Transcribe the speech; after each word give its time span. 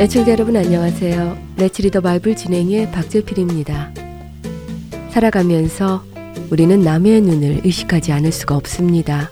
애청자 0.00 0.30
여러분 0.32 0.56
안녕하세요. 0.56 1.54
레츠리더 1.56 2.00
바이블 2.00 2.36
진행의 2.36 2.92
박재필입니다. 2.92 3.92
살아가면서 5.10 6.04
우리는 6.50 6.80
남의 6.80 7.20
눈을 7.22 7.62
의식하지 7.64 8.12
않을 8.12 8.30
수가 8.30 8.54
없습니다. 8.56 9.30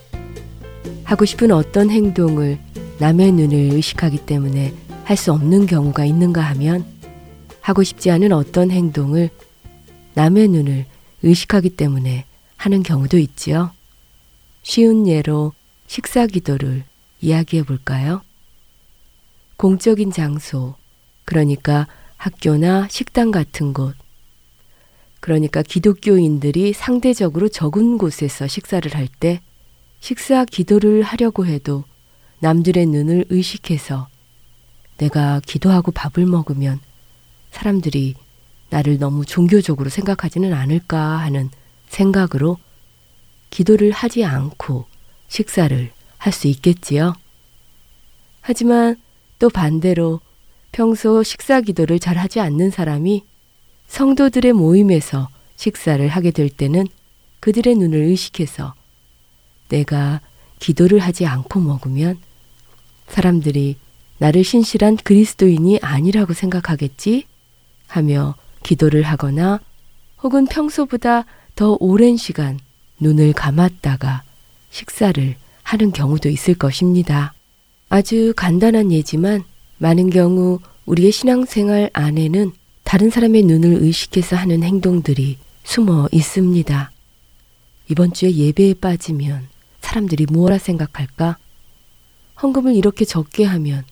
하고 1.05 1.25
싶은 1.25 1.53
어떤 1.53 1.89
행동을 1.91 2.59
남의 2.99 3.33
눈을 3.33 3.57
의식하기 3.75 4.27
때문에 4.27 4.75
할 5.05 5.17
수 5.17 5.33
없는 5.33 5.67
경우가 5.67 6.05
있는가 6.05 6.41
하면 6.41 6.85
하고 7.61 7.85
싶지 7.85 8.11
않은 8.11 8.33
어떤 8.33 8.73
행동을 8.73 9.31
남의 10.15 10.49
눈을 10.49 10.85
의식하기 11.23 11.71
때문에 11.71 12.25
하는 12.57 12.83
경우도 12.83 13.19
있지요. 13.19 13.71
쉬운 14.65 15.07
예로 15.07 15.53
식사 15.87 16.27
기도를 16.27 16.83
이야기해 17.21 17.63
볼까요? 17.63 18.23
공적인 19.57 20.13
장소, 20.13 20.75
그러니까 21.25 21.87
학교나 22.17 22.89
식당 22.91 23.31
같은 23.31 23.73
곳, 23.73 23.95
그러니까 25.21 25.63
기독교인들이 25.63 26.73
상대적으로 26.73 27.49
적은 27.49 27.99
곳에서 27.99 28.47
식사를 28.47 28.95
할 28.95 29.09
때 29.09 29.41
식사 30.01 30.45
기도를 30.45 31.03
하려고 31.03 31.47
해도 31.47 31.85
남들의 32.41 32.87
눈을 32.87 33.25
의식해서 33.31 34.09
내가 34.99 35.41
기도하고 35.45 35.91
밥을 35.91 36.27
먹으면 36.27 36.81
사람들이 37.51 38.15
나를 38.71 38.99
너무 38.99 39.25
종교적으로 39.25 39.89
생각하지는 39.89 40.53
않을까 40.53 40.99
하는 40.99 41.51
생각으로 41.89 42.59
기도를 43.51 43.91
하지 43.91 44.25
않고 44.25 44.87
식사를 45.29 45.91
할 46.19 46.33
수 46.33 46.47
있겠지요. 46.49 47.15
하지만 48.41 48.97
또 49.39 49.51
반대로 49.51 50.21
평소 50.73 51.23
식사 51.23 51.61
기도를 51.61 51.99
잘 51.99 52.17
하지 52.17 52.41
않는 52.41 52.71
사람이 52.71 53.25
성도들의 53.89 54.53
모임에서 54.53 55.29
식사를 55.57 56.07
하게 56.09 56.31
될 56.31 56.49
때는 56.49 56.87
그들의 57.41 57.77
눈을 57.77 57.99
의식해서 57.99 58.75
내가 59.69 60.21
기도를 60.59 60.99
하지 60.99 61.27
않고 61.27 61.61
먹으면 61.61 62.19
사람들이 63.09 63.77
나를 64.19 64.45
신실한 64.45 64.97
그리스도인이 64.97 65.79
아니라고 65.83 66.33
생각하겠지 66.33 67.25
하며 67.87 68.35
기도를 68.63 69.03
하거나 69.03 69.61
혹은 70.23 70.47
평소보다 70.47 71.25
더 71.55 71.77
오랜 71.79 72.17
시간 72.17 72.59
눈을 72.99 73.33
감았다가 73.33 74.23
식사를 74.71 75.37
하는 75.63 75.93
경우도 75.93 76.29
있을 76.29 76.55
것입니다. 76.55 77.36
아주 77.89 78.33
간단한 78.37 78.91
예지만 78.91 79.45
많은 79.79 80.11
경우 80.11 80.59
우리의 80.87 81.13
신앙생활 81.13 81.91
안에는 81.93 82.53
다른 82.83 83.11
사람의 83.11 83.43
눈을 83.45 83.83
의식해서 83.83 84.37
하는 84.37 84.63
행동들이 84.63 85.39
숨어 85.65 86.09
있습니다. 86.13 86.91
이번 87.89 88.13
주에 88.13 88.33
예배에 88.33 88.75
빠지면 88.75 89.49
사람들이 89.81 90.27
무엇라 90.29 90.59
생각할까? 90.59 91.39
헌금을 92.43 92.75
이렇게 92.75 93.05
적게 93.05 93.45
하면 93.45 93.85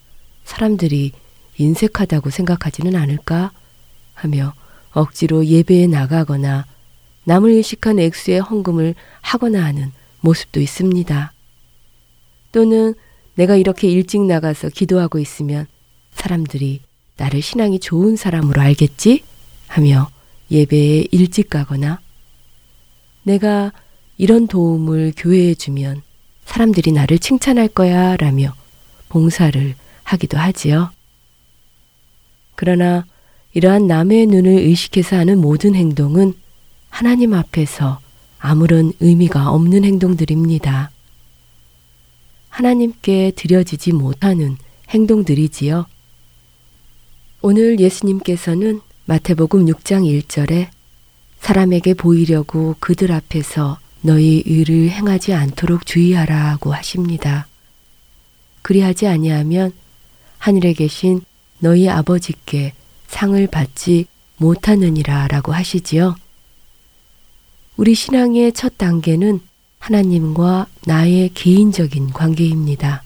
사람들이 0.44 1.12
인색하다고 1.56 2.30
생각하지는 2.30 2.96
않을까? 2.96 3.52
하며 4.14 4.54
억지로 4.92 5.44
예배에 5.46 5.86
나가거나 5.86 6.66
남을 7.24 7.50
의식한 7.50 7.98
액수의 7.98 8.40
헌금을 8.40 8.94
하거나 9.20 9.64
하는 9.64 9.92
모습도 10.20 10.60
있습니다. 10.60 11.32
또는 12.52 12.94
내가 13.34 13.56
이렇게 13.56 13.88
일찍 13.88 14.22
나가서 14.22 14.70
기도하고 14.70 15.18
있으면 15.18 15.66
사람들이 16.12 16.80
나를 17.16 17.42
신앙이 17.42 17.80
좋은 17.80 18.16
사람으로 18.16 18.60
알겠지? 18.60 19.22
하며 19.66 20.08
예배에 20.50 21.08
일찍 21.10 21.50
가거나 21.50 22.00
내가 23.22 23.72
이런 24.16 24.46
도움을 24.46 25.12
교회에 25.16 25.54
주면 25.54 26.02
사람들이 26.44 26.92
나를 26.92 27.18
칭찬할 27.18 27.68
거야 27.68 28.16
라며 28.16 28.54
봉사를 29.08 29.74
하기도 30.04 30.38
하지요. 30.38 30.90
그러나 32.54 33.04
이러한 33.54 33.86
남의 33.86 34.26
눈을 34.26 34.50
의식해서 34.50 35.16
하는 35.16 35.40
모든 35.40 35.74
행동은 35.74 36.34
하나님 36.90 37.34
앞에서 37.34 38.00
아무런 38.38 38.92
의미가 39.00 39.50
없는 39.50 39.84
행동들입니다. 39.84 40.90
하나님께 42.54 43.32
드려지지 43.34 43.90
못하는 43.92 44.56
행동들이지요. 44.90 45.86
오늘 47.42 47.80
예수님께서는 47.80 48.80
마태복음 49.06 49.66
6장 49.66 50.04
1절에 50.22 50.68
사람에게 51.40 51.94
보이려고 51.94 52.76
그들 52.78 53.10
앞에서 53.10 53.78
너희 54.02 54.44
의를 54.46 54.88
행하지 54.88 55.34
않도록 55.34 55.84
주의하라고 55.84 56.72
하십니다. 56.72 57.48
그리하지 58.62 59.08
아니하면 59.08 59.72
하늘에 60.38 60.74
계신 60.74 61.22
너희 61.58 61.88
아버지께 61.88 62.72
상을 63.08 63.44
받지 63.48 64.06
못하느니라 64.36 65.26
라고 65.26 65.52
하시지요. 65.52 66.14
우리 67.76 67.96
신앙의 67.96 68.52
첫 68.52 68.78
단계는 68.78 69.40
하나님과 69.84 70.66
나의 70.86 71.28
개인적인 71.34 72.14
관계입니다. 72.14 73.02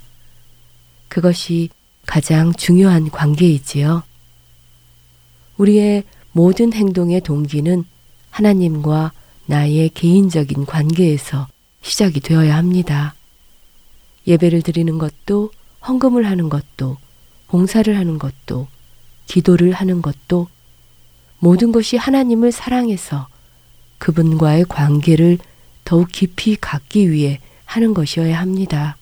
그것이 1.09 1.71
가장 2.07 2.53
중요한 2.53 3.11
관계이지요. 3.11 4.05
우리의 5.57 6.05
모든 6.31 6.73
행동의 6.73 7.23
동기는 7.23 7.83
하나님과 8.31 9.11
나의 9.47 9.89
개인적인 9.89 10.67
관계에서 10.67 11.49
시작이 11.83 12.21
되어야 12.21 12.57
합니다. 12.57 13.17
예배를 14.29 14.63
드리는 14.63 14.99
것도, 14.99 15.51
헌금을 15.85 16.27
하는 16.27 16.49
것도, 16.49 16.97
봉사를 17.49 17.99
하는 17.99 18.21
것도, 18.21 18.69
기도를 19.27 19.73
하는 19.73 20.01
것도, 20.01 20.47
모든 21.41 21.73
것이 21.73 21.97
하나님을 21.97 22.53
사랑해서 22.53 23.27
그분과의 23.99 24.67
관계를 24.69 25.39
더욱 25.89 26.09
깊이 26.13 26.55
갖기 26.55 27.11
위해 27.11 27.41
하는 27.65 27.95
것이어야 27.95 28.39
합니다. 28.39 28.99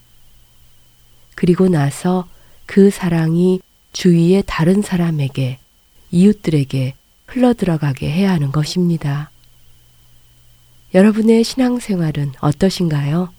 그리고 1.34 1.68
나서 1.68 2.28
그 2.64 2.90
사랑이 2.90 3.60
주위의 3.92 4.44
다른 4.46 4.82
사람에게, 4.82 5.58
이웃들에게 6.12 6.94
흘러들어가게 7.26 8.08
해야 8.08 8.30
하는 8.30 8.52
것입니다. 8.52 9.32
여러분의 10.94 11.42
신앙생활은 11.42 12.34
어떠신가요? 12.38 13.30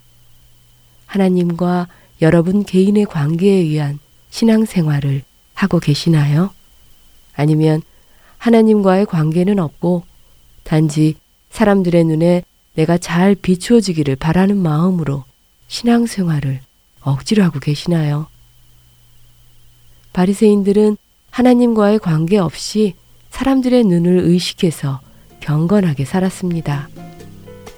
하나님과 1.06 1.88
여러분 2.22 2.66
개인의 2.66 3.06
관계에 3.06 3.60
의한 3.60 4.00
신앙생활을 4.30 5.24
하고 5.54 5.80
계시나요? 5.80 6.54
아니면 7.34 7.82
하나님과의 8.40 9.06
관계는 9.06 9.58
없고 9.60 10.04
단지 10.66 11.16
사람들의 11.50 12.04
눈에 12.04 12.44
내가 12.78 13.00
잘 13.00 13.34
비추어지기를 13.34 14.18
바라는 14.18 14.56
마음으로 14.56 15.24
신앙생활을 15.68 16.62
억지로 17.02 17.44
하고 17.44 17.60
계시나요? 17.60 18.28
바리새인들은 20.14 20.96
하나님과의 21.32 21.98
관계 22.00 22.38
없이 22.38 22.94
사람들의 23.32 23.84
눈을 23.84 24.20
의식해서 24.20 25.02
경건하게 25.40 26.06
살았습니다. 26.06 26.90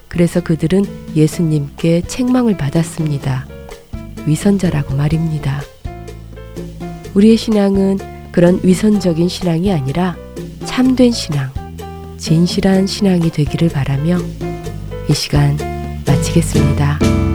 그래서 0.10 0.42
그들은 0.42 0.84
예수님께 1.16 2.02
책망을 2.02 2.58
받았습니다. 2.58 3.48
위선자라고 4.26 4.96
말입니다. 4.96 5.62
우리의 7.14 7.38
신앙은 7.38 8.32
그런 8.34 8.60
위선적인 8.64 9.30
신앙이 9.30 9.72
아니라 9.72 10.18
참된 10.66 11.12
신앙, 11.12 11.52
진실한 12.18 12.86
신앙이 12.86 13.32
되기를 13.32 13.70
바라며 13.70 14.18
이 15.10 15.14
시간 15.16 15.58
마치겠습니다. 16.06 17.29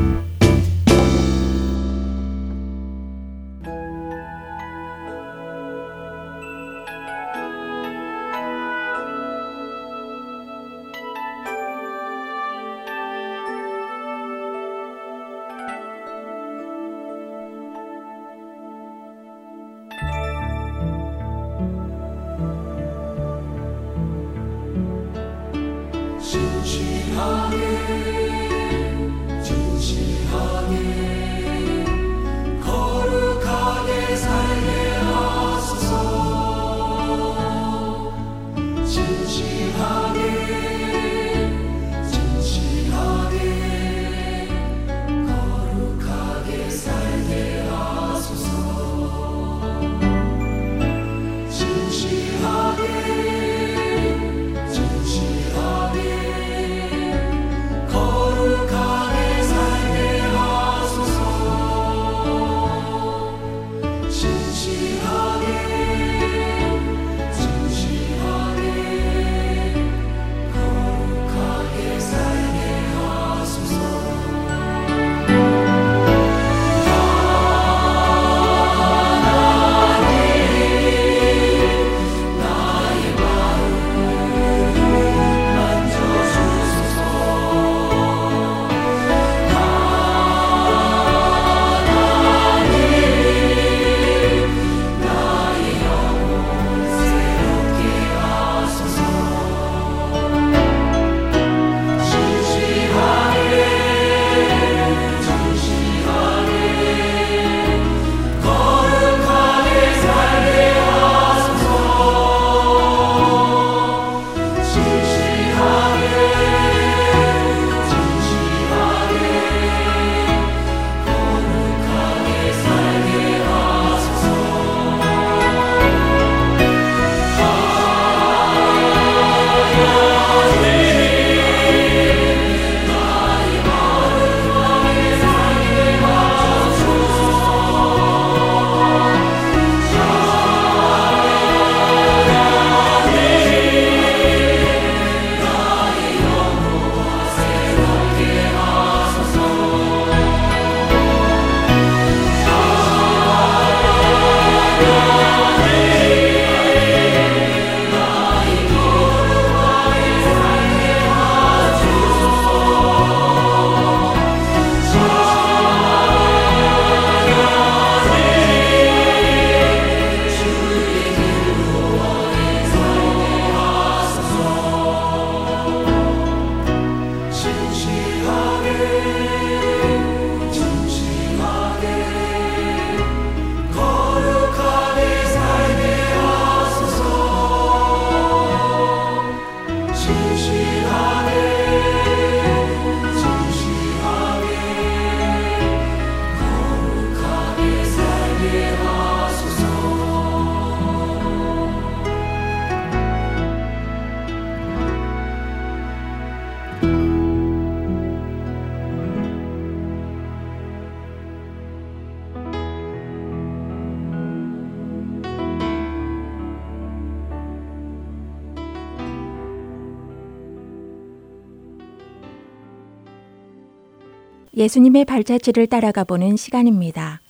예수님의 224.65 225.05
발자취를 225.05 225.67
따라가 225.67 226.05
보는 226.05 226.39
시간입니다. 226.39 227.21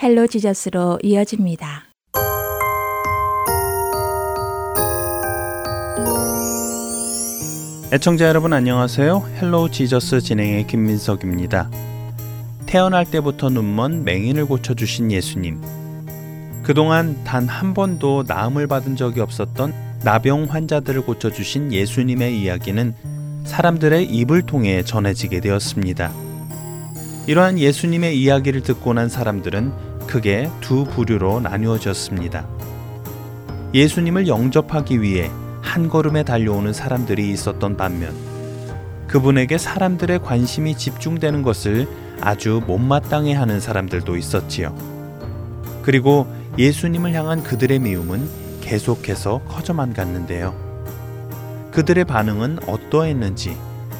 Hello 0.00 0.28
Jesus로 0.28 1.00
이어집니다. 1.02 1.86
애청자 7.92 8.28
여러분 8.28 8.52
안녕하세요. 8.52 9.28
Hello 9.40 9.72
Jesus 9.72 10.20
진행의 10.20 10.68
김민석입니다. 10.68 11.68
태어날 12.66 13.04
때부터 13.10 13.48
눈먼 13.48 14.04
맹인을 14.04 14.46
고쳐주신 14.46 15.10
예수님. 15.10 15.60
그동안 16.62 17.24
단 17.24 17.48
한 17.48 17.74
번도 17.74 18.22
나음을 18.28 18.68
받은 18.68 18.94
적이 18.94 19.22
없었던 19.22 19.74
나병 20.04 20.44
환자들을 20.44 21.00
고쳐주신 21.02 21.72
예수님의 21.72 22.40
이야기는 22.40 22.94
사람들의 23.46 24.04
입을 24.04 24.42
통해 24.42 24.84
전해지게 24.84 25.40
되었습니다. 25.40 26.27
이러한 27.28 27.58
예수님의 27.58 28.18
이야기를 28.18 28.62
듣고 28.62 28.94
난 28.94 29.10
사람들은 29.10 30.06
크게 30.06 30.50
두 30.62 30.84
부류로 30.84 31.40
나누어졌습니다. 31.40 32.48
예수님을 33.74 34.26
영접하기 34.26 35.02
위해 35.02 35.30
한 35.60 35.90
걸음에 35.90 36.22
달려오는 36.22 36.72
사람들이 36.72 37.30
있었던 37.30 37.76
반면 37.76 38.14
그분에게 39.08 39.58
사람들의 39.58 40.20
관심이 40.20 40.74
집중되는 40.74 41.42
것을 41.42 41.86
아주 42.22 42.62
못마땅해 42.66 43.34
하는 43.34 43.60
사람들도 43.60 44.16
있었지요. 44.16 44.74
그리고 45.82 46.26
예수님을 46.56 47.12
향한 47.12 47.42
그들의 47.42 47.78
미움은 47.78 48.26
계속해서 48.62 49.42
커져만 49.46 49.92
갔는데요. 49.92 50.54
그들의 51.72 52.06
반응은 52.06 52.60
어떠했는지 52.66 53.54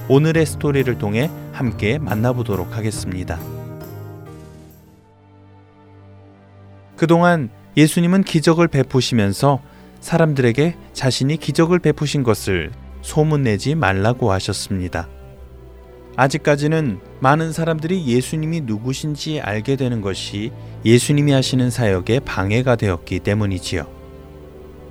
오늘의 0.09 0.47
스토리를 0.47 0.97
통해 0.97 1.31
함께 1.59 1.99
만나보도록 1.99 2.77
하겠습니다. 2.77 3.41
그동안 6.97 7.51
예수님은 7.77 8.23
기적을 8.23 8.69
베푸시면서 8.69 9.61
사람들에게 10.01 10.77
자신이 10.93 11.37
기적을 11.37 11.81
베푸신 11.81 12.23
것을 12.23 12.71
소문내지 13.03 13.75
말라고 13.75 14.31
하셨습니다. 14.31 15.09
아직까지는 16.15 17.01
많은 17.19 17.53
사람들이 17.53 18.07
예수님이 18.07 18.61
누구신지 18.61 19.41
알게 19.41 19.75
되는 19.75 20.01
것이 20.01 20.53
예수님이 20.85 21.33
하시는 21.33 21.71
사역에 21.71 22.21
방해가 22.21 22.77
되었기 22.77 23.19
때문이지요. 23.21 23.87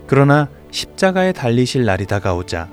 그러나 0.06 0.50
십자가에 0.72 1.32
달리실 1.32 1.86
날이 1.86 2.06
다가오자 2.06 2.70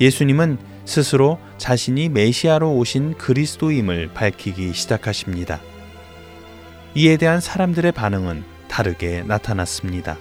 예수님은 0.00 0.73
스스로 0.84 1.38
자신이 1.58 2.08
메시아로 2.10 2.74
오신 2.74 3.14
그리스도임을 3.14 4.10
밝히기 4.14 4.72
시작하십니다. 4.74 5.60
이에 6.94 7.16
대한 7.16 7.40
사람들의 7.40 7.92
반응은 7.92 8.44
다르게 8.68 9.22
나타났습니다. 9.26 10.16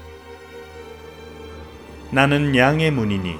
나는 2.11 2.55
양의 2.55 2.91
문이니 2.91 3.35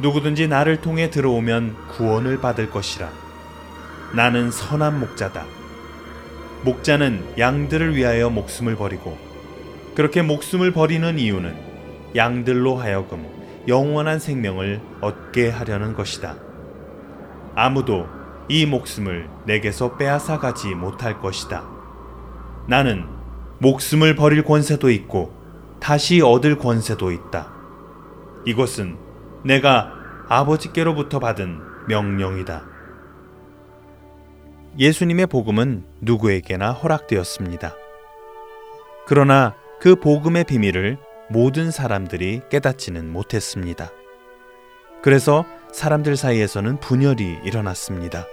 누구든지 0.00 0.48
나를 0.48 0.80
통해 0.80 1.10
들어오면 1.10 1.88
구원을 1.92 2.40
받을 2.40 2.70
것이라. 2.70 3.10
나는 4.14 4.50
선한 4.50 5.00
목자다. 5.00 5.46
목자는 6.64 7.38
양들을 7.38 7.94
위하여 7.94 8.28
목숨을 8.28 8.76
버리고 8.76 9.16
그렇게 9.94 10.22
목숨을 10.22 10.72
버리는 10.72 11.18
이유는 11.18 11.56
양들로 12.14 12.76
하여금 12.76 13.26
영원한 13.68 14.18
생명을 14.18 14.80
얻게 15.00 15.48
하려는 15.48 15.94
것이다. 15.94 16.45
아무도 17.56 18.06
이 18.48 18.66
목숨을 18.66 19.28
내게서 19.46 19.96
빼앗아 19.96 20.38
가지 20.38 20.74
못할 20.74 21.18
것이다. 21.20 21.66
나는 22.68 23.06
목숨을 23.58 24.14
버릴 24.14 24.44
권세도 24.44 24.90
있고 24.90 25.34
다시 25.80 26.20
얻을 26.20 26.58
권세도 26.58 27.10
있다. 27.10 27.52
이것은 28.44 28.98
내가 29.42 29.92
아버지께로부터 30.28 31.18
받은 31.18 31.60
명령이다. 31.88 32.64
예수님의 34.78 35.26
복음은 35.26 35.84
누구에게나 36.02 36.72
허락되었습니다. 36.72 37.74
그러나 39.06 39.54
그 39.80 39.96
복음의 39.96 40.44
비밀을 40.44 40.98
모든 41.30 41.70
사람들이 41.70 42.42
깨닫지는 42.50 43.10
못했습니다. 43.10 43.90
그래서 45.06 45.46
사람들 45.70 46.16
사이에서는 46.16 46.80
분열이 46.80 47.38
일어났습니다. 47.44 48.26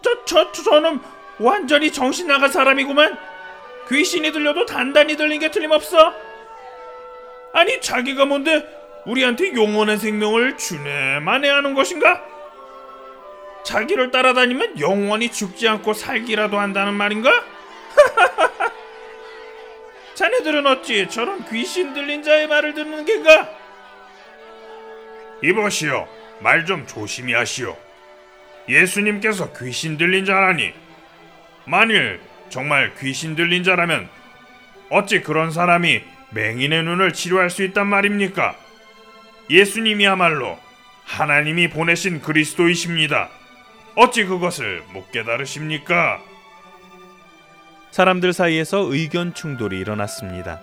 저, 0.00 0.24
저, 0.24 0.50
저는 0.50 1.00
완전히 1.38 1.92
정신 1.92 2.28
나간 2.28 2.50
사람이구만. 2.50 3.18
귀신이 3.90 4.32
들려도 4.32 4.64
단단히 4.64 5.18
들린 5.18 5.38
게 5.38 5.50
틀림없어. 5.50 6.14
아니, 7.52 7.78
자기가 7.78 8.24
뭔데 8.24 8.66
우리한테 9.04 9.54
영원한 9.54 9.98
생명을 9.98 10.56
주네 10.56 11.20
만에 11.20 11.50
하는 11.50 11.74
것인가? 11.74 12.24
자기를 13.64 14.12
따라다니면 14.12 14.80
영원히 14.80 15.30
죽지 15.30 15.68
않고 15.68 15.92
살기라도 15.92 16.58
한다는 16.58 16.94
말인가? 16.94 17.30
자네들은 20.14 20.66
어찌 20.68 21.06
저런 21.10 21.44
귀신 21.50 21.92
들린 21.92 22.22
자의 22.22 22.46
말을 22.46 22.72
듣는 22.72 23.04
겐가? 23.04 23.61
이보시오, 25.42 26.06
말 26.40 26.64
좀 26.64 26.86
조심히 26.86 27.34
하시오. 27.34 27.76
예수님께서 28.68 29.52
귀신 29.58 29.96
들린 29.98 30.24
자라니 30.24 30.72
만일 31.64 32.20
정말 32.48 32.94
귀신 32.98 33.34
들린 33.34 33.64
자라면 33.64 34.08
어찌 34.90 35.20
그런 35.20 35.50
사람이 35.50 36.02
맹인의 36.30 36.84
눈을 36.84 37.12
치료할 37.12 37.50
수 37.50 37.64
있단 37.64 37.86
말입니까? 37.86 38.56
예수님이야말로 39.50 40.58
하나님이 41.04 41.70
보내신 41.70 42.20
그리스도이십니다. 42.22 43.28
어찌 43.96 44.24
그것을 44.24 44.82
못 44.92 45.10
깨달으십니까? 45.12 46.20
사람들 47.90 48.32
사이에서 48.32 48.86
의견 48.90 49.34
충돌이 49.34 49.78
일어났습니다. 49.78 50.60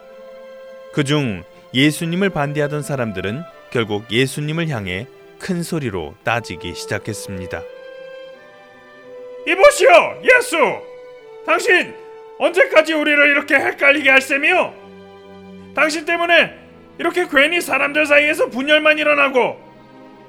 그중 0.93 1.43
예수님을 1.73 2.29
반대하던 2.31 2.81
사람들은 2.81 3.43
결국 3.71 4.11
예수님을 4.11 4.67
향해 4.69 5.07
큰 5.39 5.63
소리로 5.63 6.15
따지기 6.23 6.73
시작했습니다. 6.73 7.61
이보시오, 9.47 9.89
예수! 10.23 10.57
당신 11.45 11.93
언제까지 12.39 12.93
우리를 12.93 13.29
이렇게 13.29 13.55
헷갈리게 13.55 14.09
할 14.09 14.21
셈이요? 14.21 14.73
당신 15.75 16.05
때문에 16.05 16.53
이렇게 16.97 17.27
괜히 17.27 17.61
사람들 17.61 18.05
사이에서 18.05 18.47
분열만 18.49 18.97
일어나고 18.97 19.59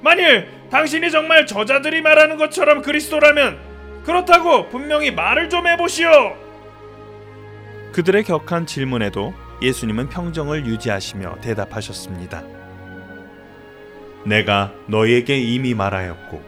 만일 0.01 0.47
당신이 0.71 1.11
정말 1.11 1.45
저자들이 1.45 2.01
말하는 2.01 2.37
것처럼 2.37 2.81
그리스도라면 2.81 3.59
그렇다고 4.05 4.69
분명히 4.69 5.11
말을 5.11 5.49
좀 5.49 5.67
해보시오. 5.67 6.35
그들의 7.91 8.23
격한 8.23 8.65
질문에도 8.65 9.33
예수님은 9.61 10.09
평정을 10.09 10.65
유지하시며 10.65 11.41
대답하셨습니다. 11.41 12.60
내가 14.25 14.73
너에게 14.87 15.37
이미 15.37 15.73
말하였고, 15.73 16.41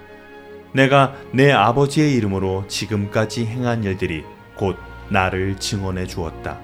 내가 0.73 1.15
내 1.31 1.51
아버지의 1.51 2.13
이름으로 2.15 2.65
지금까지 2.67 3.45
행한 3.45 3.83
일들이 3.83 4.23
곧 4.55 4.77
나를 5.09 5.57
증언해 5.57 6.05
주었다. 6.07 6.59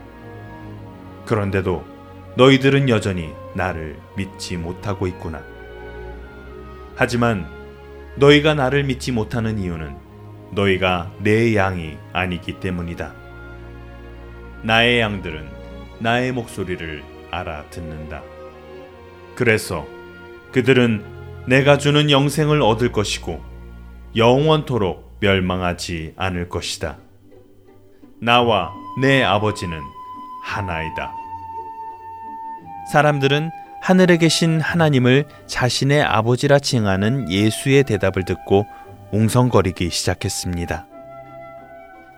그런데도 1.26 1.86
너희들은 2.36 2.90
여전히 2.90 3.32
나를 3.54 4.00
믿지 4.16 4.58
못하고 4.58 5.08
있구나. 5.08 5.44
하지만 6.96 7.48
너희가 8.16 8.56
나를 8.56 8.84
믿지 8.84 9.12
못하는 9.12 9.60
이유는 9.60 9.96
너희가 10.52 11.12
내 11.20 11.56
양이 11.56 11.98
아니기 12.12 12.60
때문이다. 12.60 13.14
나의 14.64 15.00
양들은 15.00 15.50
나의 16.00 16.32
목소리를 16.32 17.04
알아듣는다. 17.32 18.24
그래서 19.36 19.88
그들은 20.52 21.06
내가 21.48 21.78
주는 21.78 22.10
영생을 22.10 22.62
얻을 22.62 22.92
것이고 22.92 23.42
영원토록 24.16 25.18
멸망하지 25.20 26.14
않을 26.16 26.50
것이다. 26.50 26.98
나와 28.22 28.74
내 29.02 29.24
아버지는 29.24 29.80
하나이다. 30.44 31.14
사람들은 32.92 33.50
하늘에 33.82 34.18
계신 34.18 34.60
하나님을 34.60 35.26
자신의 35.48 36.04
아버지라 36.04 36.60
칭하는 36.60 37.32
예수의 37.32 37.84
대답을 37.84 38.26
듣고 38.26 38.66
웅성거리기 39.12 39.90
시작했습니다. 39.90 40.86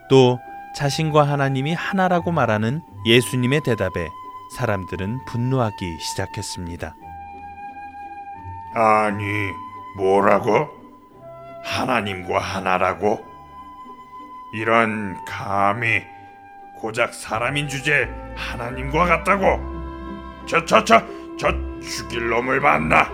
또 0.10 0.40
자신과 0.76 1.24
하나님이 1.24 1.74
하나라고 1.74 2.32
말하는 2.32 2.82
예수님의 3.06 3.62
대답에 3.64 4.10
사람들은 4.58 5.26
분노하기 5.26 5.98
시작했습니다. 6.00 6.96
아니, 8.74 9.52
뭐라고? 9.98 10.70
하나님과 11.64 12.40
하나라고? 12.40 13.24
이런 14.54 15.18
감히 15.26 16.04
고작 16.78 17.14
사람인 17.14 17.68
주제 17.68 18.10
하나님과 18.36 19.06
같다고? 19.06 19.60
저, 20.46 20.64
저, 20.66 20.84
저, 20.84 21.02
저 21.38 21.52
죽일 21.82 22.30
놈을 22.30 22.60
봤나? 22.60 23.10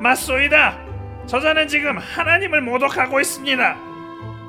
맞소이다. 0.00 0.78
저자는 1.26 1.68
지금 1.68 1.98
하나님을 1.98 2.62
모독하고 2.62 3.20
있습니다. 3.20 3.76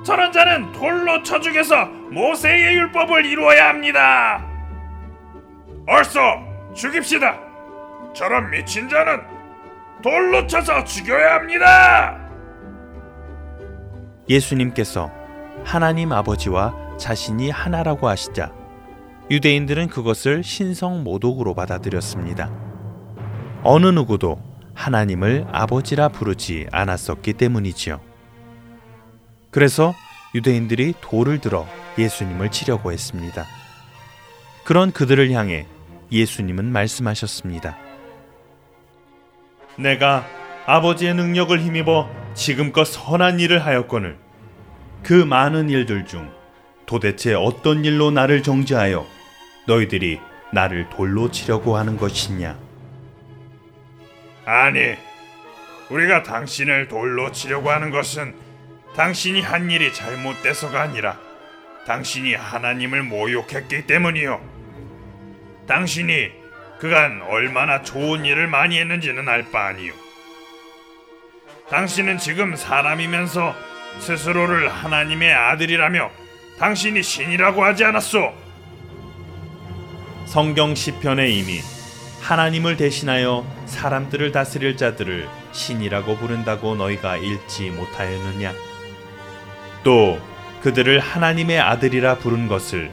저런 0.04 0.32
자는 0.32 0.72
돌로 0.72 1.24
쳐 1.24 1.40
죽여서 1.40 1.86
모세의 2.12 2.76
율법을 2.76 3.26
이루어야 3.26 3.70
합니다. 3.70 4.46
얼쏘 5.88 6.20
죽입시다. 6.74 7.38
저런 8.14 8.50
미친 8.50 8.88
자는 8.90 9.37
돌로 10.08 10.48
쳐서 10.48 10.86
죽여야 10.86 11.36
합니다. 11.36 12.18
예수님께서 14.30 15.12
하나님 15.66 16.14
아버지와 16.14 16.96
자신이 16.98 17.50
하나라고 17.50 18.08
하시자 18.08 18.54
유대인들은 19.30 19.90
그것을 19.90 20.46
신성 20.46 21.04
모독으로 21.04 21.54
받아들였습니다. 21.56 22.50
어느 23.64 23.88
누구도 23.88 24.42
하나님을 24.74 25.46
아버지라 25.52 26.08
부르지 26.08 26.68
않았었기 26.72 27.34
때문이지요. 27.34 28.00
그래서 29.52 29.94
유대인들이 30.36 30.94
돌을 31.02 31.40
들어 31.40 31.68
예수님을 31.98 32.52
치려고 32.52 32.94
했습니다. 32.94 33.46
그런 34.64 34.94
그들을 34.94 35.30
향해 35.32 35.66
예수님은 36.14 36.72
말씀하셨습니다. 36.72 37.87
내가 39.78 40.28
아버지의 40.66 41.14
능력을 41.14 41.58
힘입어 41.60 42.10
지금껏 42.34 42.84
선한 42.84 43.40
일을 43.40 43.66
하였거늘 43.66 44.18
그 45.04 45.14
많은 45.14 45.70
일들 45.70 46.06
중 46.06 46.32
도대체 46.86 47.34
어떤 47.34 47.86
일로 47.86 48.12
나를 48.12 48.44
정죄하여 48.44 49.06
너희들이 49.68 50.20
나를 50.54 50.90
돌로 50.90 51.30
치려고 51.30 51.78
하는 51.78 51.98
것이냐? 51.98 52.58
아니, 54.46 54.96
우리가 55.90 56.24
당신을 56.24 56.88
돌로 56.88 57.32
치려고 57.32 57.70
하는 57.70 57.92
것은 57.92 58.34
당신이 58.96 59.42
한 59.42 59.70
일이 59.70 59.94
잘못돼서가 59.94 60.82
아니라 60.82 61.20
당신이 61.86 62.34
하나님을 62.34 63.04
모욕했기 63.04 63.86
때문이요. 63.86 64.42
당신이 65.68 66.32
그간 66.80 67.22
얼마나 67.24 67.82
좋은 67.82 68.26
일을 68.26 68.48
많이 68.48 68.78
했는지는 68.80 69.28
알 69.28 69.52
바 69.52 69.68
아니요. 69.68 69.94
당신은 71.70 72.18
지금 72.18 72.56
사람이면서 72.56 73.56
스스로를 74.00 74.70
하나님의 74.70 75.34
아들이라며 75.34 76.12
당신이 76.60 77.04
신이라고 77.04 77.64
하지 77.64 77.84
않았소? 77.84 78.34
성경 80.26 80.76
시편에 80.76 81.30
이미 81.30 81.60
하나님을 82.22 82.78
대신하여 82.78 83.46
사람들을 83.66 84.32
다스릴 84.32 84.78
자들을 84.78 85.28
신이라고 85.52 86.18
부른다고 86.18 86.76
너희가 86.76 87.18
읽지 87.18 87.70
못하였느냐? 87.72 88.54
또 89.84 90.20
그들을 90.62 91.00
하나님의 91.00 91.60
아들이라 91.60 92.16
부른 92.18 92.48
것을 92.48 92.92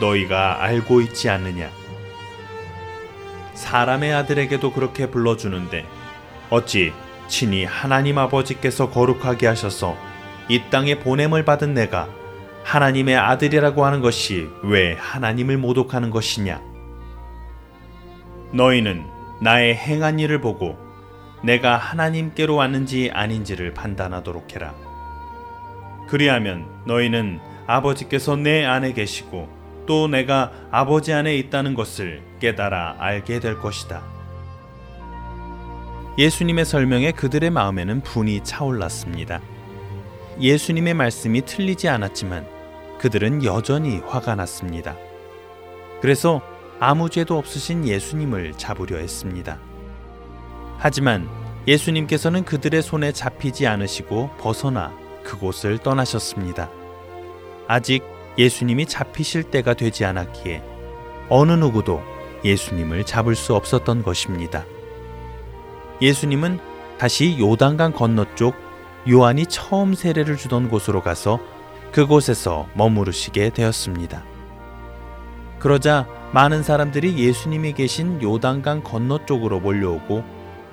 너희가 0.00 0.62
알고 0.62 1.00
있지 1.02 1.30
않느냐? 1.30 1.70
사람의 3.54 4.12
아들에게도 4.14 4.72
그렇게 4.72 5.10
불러주는데 5.10 5.86
어찌 6.50 6.92
친히 7.28 7.64
하나님 7.64 8.18
아버지께서 8.18 8.90
거룩하게 8.90 9.46
하셔서 9.46 9.96
이 10.48 10.62
땅에 10.70 10.98
보냄을 10.98 11.44
받은 11.44 11.74
내가 11.74 12.08
하나님의 12.64 13.16
아들이라고 13.16 13.84
하는 13.84 14.00
것이 14.00 14.48
왜 14.62 14.94
하나님을 14.94 15.58
모독하는 15.58 16.10
것이냐? 16.10 16.60
너희는 18.52 19.04
나의 19.40 19.74
행한 19.74 20.18
일을 20.18 20.40
보고 20.40 20.78
내가 21.42 21.76
하나님께로 21.76 22.56
왔는지 22.56 23.10
아닌지를 23.12 23.74
판단하도록 23.74 24.54
해라. 24.54 24.74
그리하면 26.08 26.66
너희는 26.86 27.40
아버지께서 27.66 28.36
내 28.36 28.64
안에 28.64 28.92
계시고 28.92 29.48
또 29.86 30.08
내가 30.08 30.52
아버지 30.70 31.12
안에 31.12 31.36
있다는 31.36 31.74
것을 31.74 32.22
깨달아 32.44 32.96
알게 32.98 33.40
될 33.40 33.58
것이다. 33.58 34.02
예수님의 36.18 36.66
설명에 36.66 37.10
그들의 37.12 37.48
마음에는 37.48 38.02
분이 38.02 38.44
차올랐습니다. 38.44 39.40
예수님의 40.38 40.92
말씀이 40.92 41.40
틀리지 41.40 41.88
않았지만 41.88 42.46
그들은 42.98 43.44
여전히 43.44 43.98
화가 43.98 44.34
났습니다. 44.34 44.94
그래서 46.02 46.42
아무 46.80 47.08
죄도 47.08 47.38
없으신 47.38 47.88
예수님을 47.88 48.52
잡으려 48.58 48.98
했습니다. 48.98 49.58
하지만 50.76 51.26
예수님께서는 51.66 52.44
그들의 52.44 52.82
손에 52.82 53.12
잡히지 53.12 53.66
않으시고 53.66 54.32
벗어나 54.38 54.94
그곳을 55.22 55.78
떠나셨습니다. 55.78 56.68
아직 57.68 58.04
예수님이 58.36 58.84
잡히실 58.84 59.44
때가 59.44 59.72
되지 59.72 60.04
않았기에 60.04 60.62
어느 61.30 61.52
누구도 61.52 62.13
예수님을 62.44 63.04
잡을 63.04 63.34
수 63.34 63.54
없었던 63.54 64.02
것입니다. 64.02 64.64
예수님은 66.02 66.58
다시 66.98 67.38
요단강 67.38 67.92
건너쪽 67.92 68.54
요한이 69.08 69.46
처음 69.46 69.94
세례를 69.94 70.36
주던 70.36 70.68
곳으로 70.68 71.02
가서 71.02 71.40
그곳에서 71.92 72.68
머무르시게 72.74 73.50
되었습니다. 73.50 74.24
그러자 75.58 76.06
많은 76.32 76.62
사람들이 76.62 77.16
예수님이 77.16 77.72
계신 77.72 78.20
요단강 78.22 78.82
건너 78.82 79.24
쪽으로 79.24 79.60
몰려오고 79.60 80.24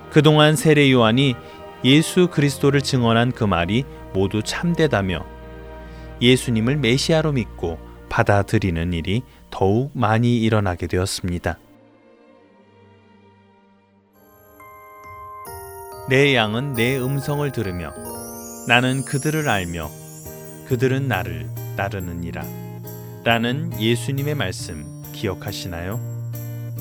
그동안 0.10 0.56
세례 0.56 0.92
요한이 0.92 1.36
예수 1.84 2.28
그리스도를 2.28 2.82
증언한 2.82 3.32
그 3.32 3.44
말이 3.44 3.86
모두 4.13 4.42
참되다며 4.44 5.25
예수님을 6.22 6.78
메시아로 6.78 7.32
믿고 7.32 7.80
받아들이는 8.10 8.93
일이 8.93 9.24
더욱 9.50 9.91
많이 9.93 10.41
일어나게 10.41 10.88
되었습니다. 10.88 11.58
내 16.12 16.36
양은 16.36 16.74
내 16.74 17.00
음성을 17.00 17.50
들으며 17.54 17.93
나는 18.67 19.06
그들을 19.06 19.47
알며 19.47 19.89
그들은 20.67 21.08
나를 21.08 21.47
따르느니라. 21.78 22.43
라는 23.24 23.71
예수님의 23.80 24.36
말씀 24.36 25.04
기억하시나요? 25.13 26.02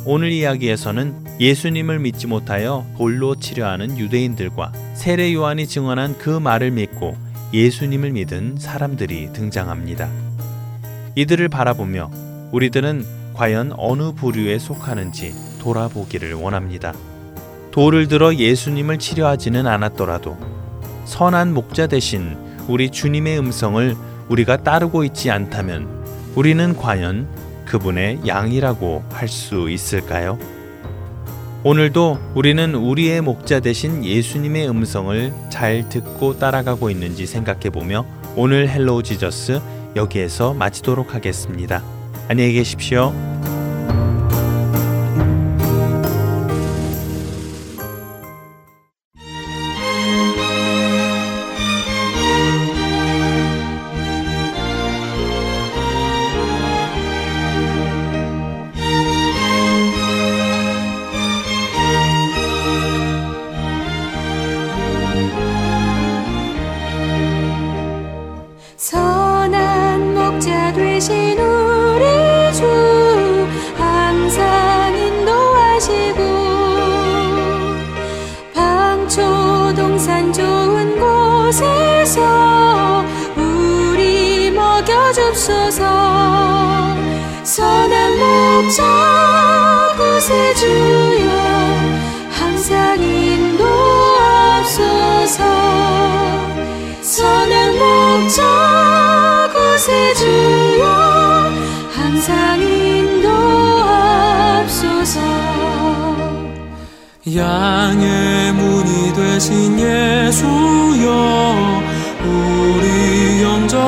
오늘 0.05 0.33
이야기에서는 0.33 1.38
예수님을 1.38 2.01
믿지 2.01 2.27
못하여 2.27 2.85
돌로 2.97 3.37
치려 3.37 3.69
하는 3.69 3.97
유대인들과 3.97 4.73
세례 4.95 5.33
요한이 5.33 5.69
증언한 5.69 6.19
그 6.19 6.31
말을 6.31 6.73
믿고 6.73 7.16
예수님을 7.55 8.11
믿은 8.11 8.57
사람들이 8.59 9.33
등장합니다. 9.33 10.11
이들을 11.14 11.49
바라보며 11.51 12.11
우리들은 12.51 13.05
과연 13.35 13.75
어느 13.77 14.11
부류에 14.11 14.59
속하는지 14.59 15.33
돌아보기를 15.61 16.35
원합니다. 16.35 16.95
돌을 17.71 18.09
들어 18.09 18.35
예수님을 18.35 18.99
치려하지는 18.99 19.67
않았더라도 19.67 20.37
선한 21.05 21.55
목자 21.55 21.87
대신 21.87 22.37
우리 22.69 22.91
주님의 22.91 23.39
음성을 23.39 23.97
우리가 24.29 24.59
따르고 24.59 25.05
있지 25.05 25.31
않다면 25.31 25.89
우리는 26.35 26.77
과연 26.77 27.29
그분의 27.67 28.21
양이라고 28.27 29.05
할 29.11 29.29
수 29.29 29.71
있을까요? 29.71 30.39
오늘도 31.63 32.19
우리는 32.35 32.75
우리의 32.75 33.21
목자 33.21 33.61
대신 33.61 34.05
예수님의 34.05 34.69
음성을 34.69 35.33
잘 35.51 35.89
듣고 35.89 36.39
따라가고 36.39 36.89
있는지 36.91 37.27
생각해 37.27 37.71
보며 37.71 38.07
오늘 38.35 38.69
헬로우 38.69 39.03
지저스 39.03 39.61
여기에서 39.95 40.55
마치도록 40.55 41.15
하겠습니다. 41.15 41.83
안녕히 42.29 42.55
계십시오. 42.55 43.13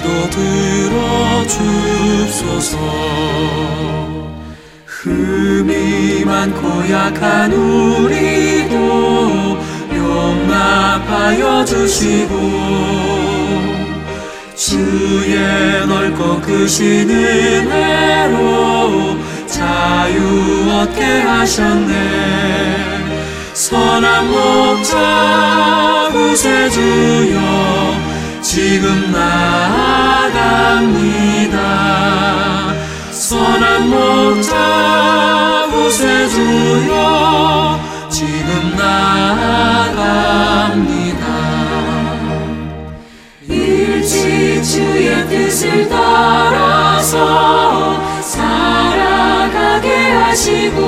기도 0.00 0.08
들어주소서. 1.46 2.78
흠이 4.86 6.24
많고 6.24 6.90
약한 6.90 7.52
우리도 7.52 8.76
용납하여 9.94 11.64
주시고 11.66 12.32
주의 14.56 15.86
넓고 15.86 16.40
크신 16.40 17.10
은혜로 17.10 18.38
자유 19.46 20.70
얻게 20.70 21.20
하셨네. 21.20 21.94
선한 23.52 24.30
목자 24.30 26.10
구세주여 26.12 28.09
지금 28.50 29.12
나갑니다. 29.12 30.42
선한 33.12 33.88
목자 33.88 35.68
구세주여 35.70 36.98
지금 38.10 38.74
나갑니다. 38.76 40.10
일치 43.48 44.60
주의 44.64 45.28
뜻을 45.28 45.88
따라서 45.88 47.14
살아가게 48.20 50.10
하시고 50.10 50.80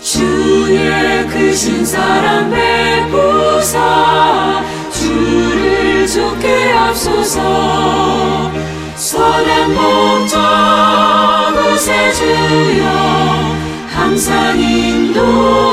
주의 0.00 1.26
크신 1.28 1.84
사랑 1.84 2.50
배 2.50 2.81
앞소서. 6.92 8.52
선한 8.96 9.74
목적 9.74 10.38
구세 11.54 12.12
주여. 12.12 12.84
항상 13.88 14.60
인도합소서. 14.60 15.72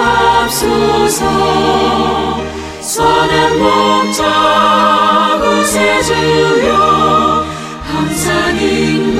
선한 2.79 3.60
목적 3.60 4.23
구세 5.41 6.01
주여. 6.03 7.45
항상 7.84 8.58
인도합소서 8.58 9.19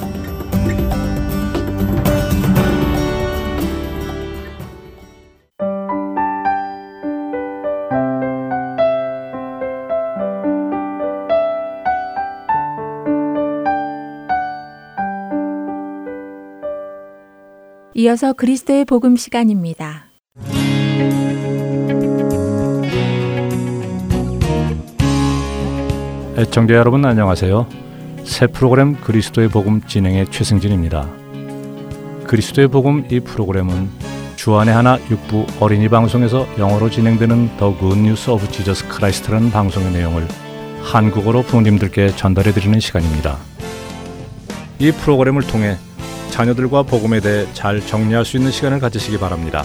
이어서 17.93 18.31
그리스도의 18.31 18.85
복음 18.85 19.17
시간입니다. 19.17 20.05
애청자 26.37 26.75
여러분 26.75 27.03
안녕하세요. 27.05 27.67
새 28.23 28.47
프로그램 28.47 28.95
그리스도의 28.95 29.49
복음 29.49 29.81
진행의 29.81 30.27
최승진입니다. 30.31 31.09
그리스도의 32.23 32.69
복음 32.69 33.05
이 33.11 33.19
프로그램은 33.19 33.89
주안의 34.37 34.73
하나 34.73 34.97
육부 35.09 35.45
어린이 35.59 35.89
방송에서 35.89 36.47
영어로 36.57 36.89
진행되는 36.89 37.57
The 37.57 37.77
Good 37.77 38.03
News 38.03 38.29
of 38.29 38.51
Jesus 38.51 38.87
Christ라는 38.87 39.51
방송의 39.51 39.91
내용을 39.91 40.27
한국어로 40.81 41.43
부모님들께 41.43 42.15
전달해 42.15 42.53
드리는 42.53 42.79
시간입니다. 42.79 43.37
이 44.79 44.91
프로그램을 44.91 45.43
통해 45.43 45.77
자녀들과 46.31 46.83
복음에 46.83 47.19
대해 47.19 47.45
잘 47.53 47.85
정리할 47.85 48.25
수 48.25 48.37
있는 48.37 48.51
시간을 48.51 48.79
가지시기 48.79 49.19
바랍니다. 49.19 49.63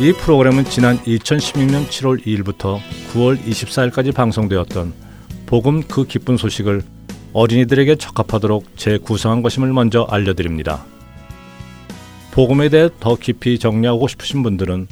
이 0.00 0.12
프로그램은 0.12 0.64
지난 0.64 0.98
2016년 0.98 1.86
7월 1.86 2.24
2일부터 2.24 2.80
9월 3.12 3.40
24일까지 3.40 4.12
방송되었던 4.14 4.92
복음 5.46 5.82
그 5.82 6.06
기쁜 6.06 6.36
소식을 6.36 6.82
어린이들에게 7.34 7.96
적합하도록 7.96 8.76
재구성한 8.76 9.42
것임을 9.42 9.72
먼저 9.72 10.06
알려드립니다. 10.10 10.84
복음에 12.32 12.70
대해 12.70 12.88
더 12.98 13.14
깊이 13.14 13.58
정리하고 13.58 14.08
싶으신 14.08 14.42
분들은 14.42 14.88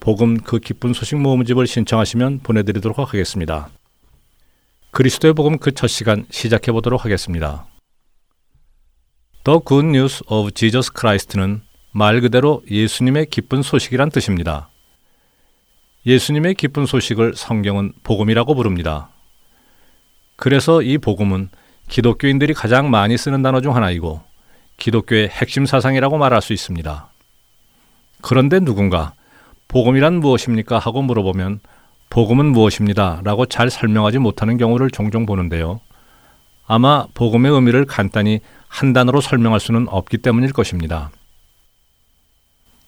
복음 0.00 0.36
그 0.38 0.58
기쁜 0.58 0.92
소식 0.92 1.16
모음집을 1.16 1.66
신청하시면 1.66 2.40
보내드리도록 2.42 2.98
하겠습니다. 2.98 3.68
그리스도의 4.90 5.34
복음 5.34 5.58
그 5.58 5.72
첫 5.72 5.86
시간 5.86 6.26
시작해 6.30 6.72
보도록 6.72 7.04
하겠습니다. 7.04 7.66
The 9.48 9.60
Good 9.66 9.86
News 9.86 10.22
of 10.26 10.50
Jesus 10.50 10.90
Christ는 10.94 11.62
말 11.92 12.20
그대로 12.20 12.62
예수님의 12.70 13.28
기쁜 13.30 13.62
소식이란 13.62 14.10
뜻입니다. 14.10 14.68
예수님의 16.04 16.54
기쁜 16.54 16.84
소식을 16.84 17.32
성경은 17.34 17.94
복음이라고 18.04 18.54
부릅니다. 18.54 19.08
그래서 20.36 20.82
이 20.82 20.98
복음은 20.98 21.48
기독교인들이 21.88 22.52
가장 22.52 22.90
많이 22.90 23.16
쓰는 23.16 23.40
단어 23.40 23.62
중 23.62 23.74
하나이고 23.74 24.20
기독교의 24.76 25.28
핵심 25.28 25.64
사상이라고 25.64 26.18
말할 26.18 26.42
수 26.42 26.52
있습니다. 26.52 27.08
그런데 28.20 28.60
누군가 28.60 29.14
복음이란 29.68 30.20
무엇입니까? 30.20 30.78
하고 30.78 31.00
물어보면 31.00 31.60
복음은 32.10 32.44
무엇입니다. 32.44 33.22
라고 33.24 33.46
잘 33.46 33.70
설명하지 33.70 34.18
못하는 34.18 34.58
경우를 34.58 34.90
종종 34.90 35.24
보는데요. 35.24 35.80
아마 36.66 37.06
복음의 37.14 37.50
의미를 37.50 37.86
간단히 37.86 38.40
한 38.68 38.92
단어로 38.92 39.20
설명할 39.20 39.60
수는 39.60 39.88
없기 39.88 40.18
때문일 40.18 40.52
것입니다. 40.52 41.10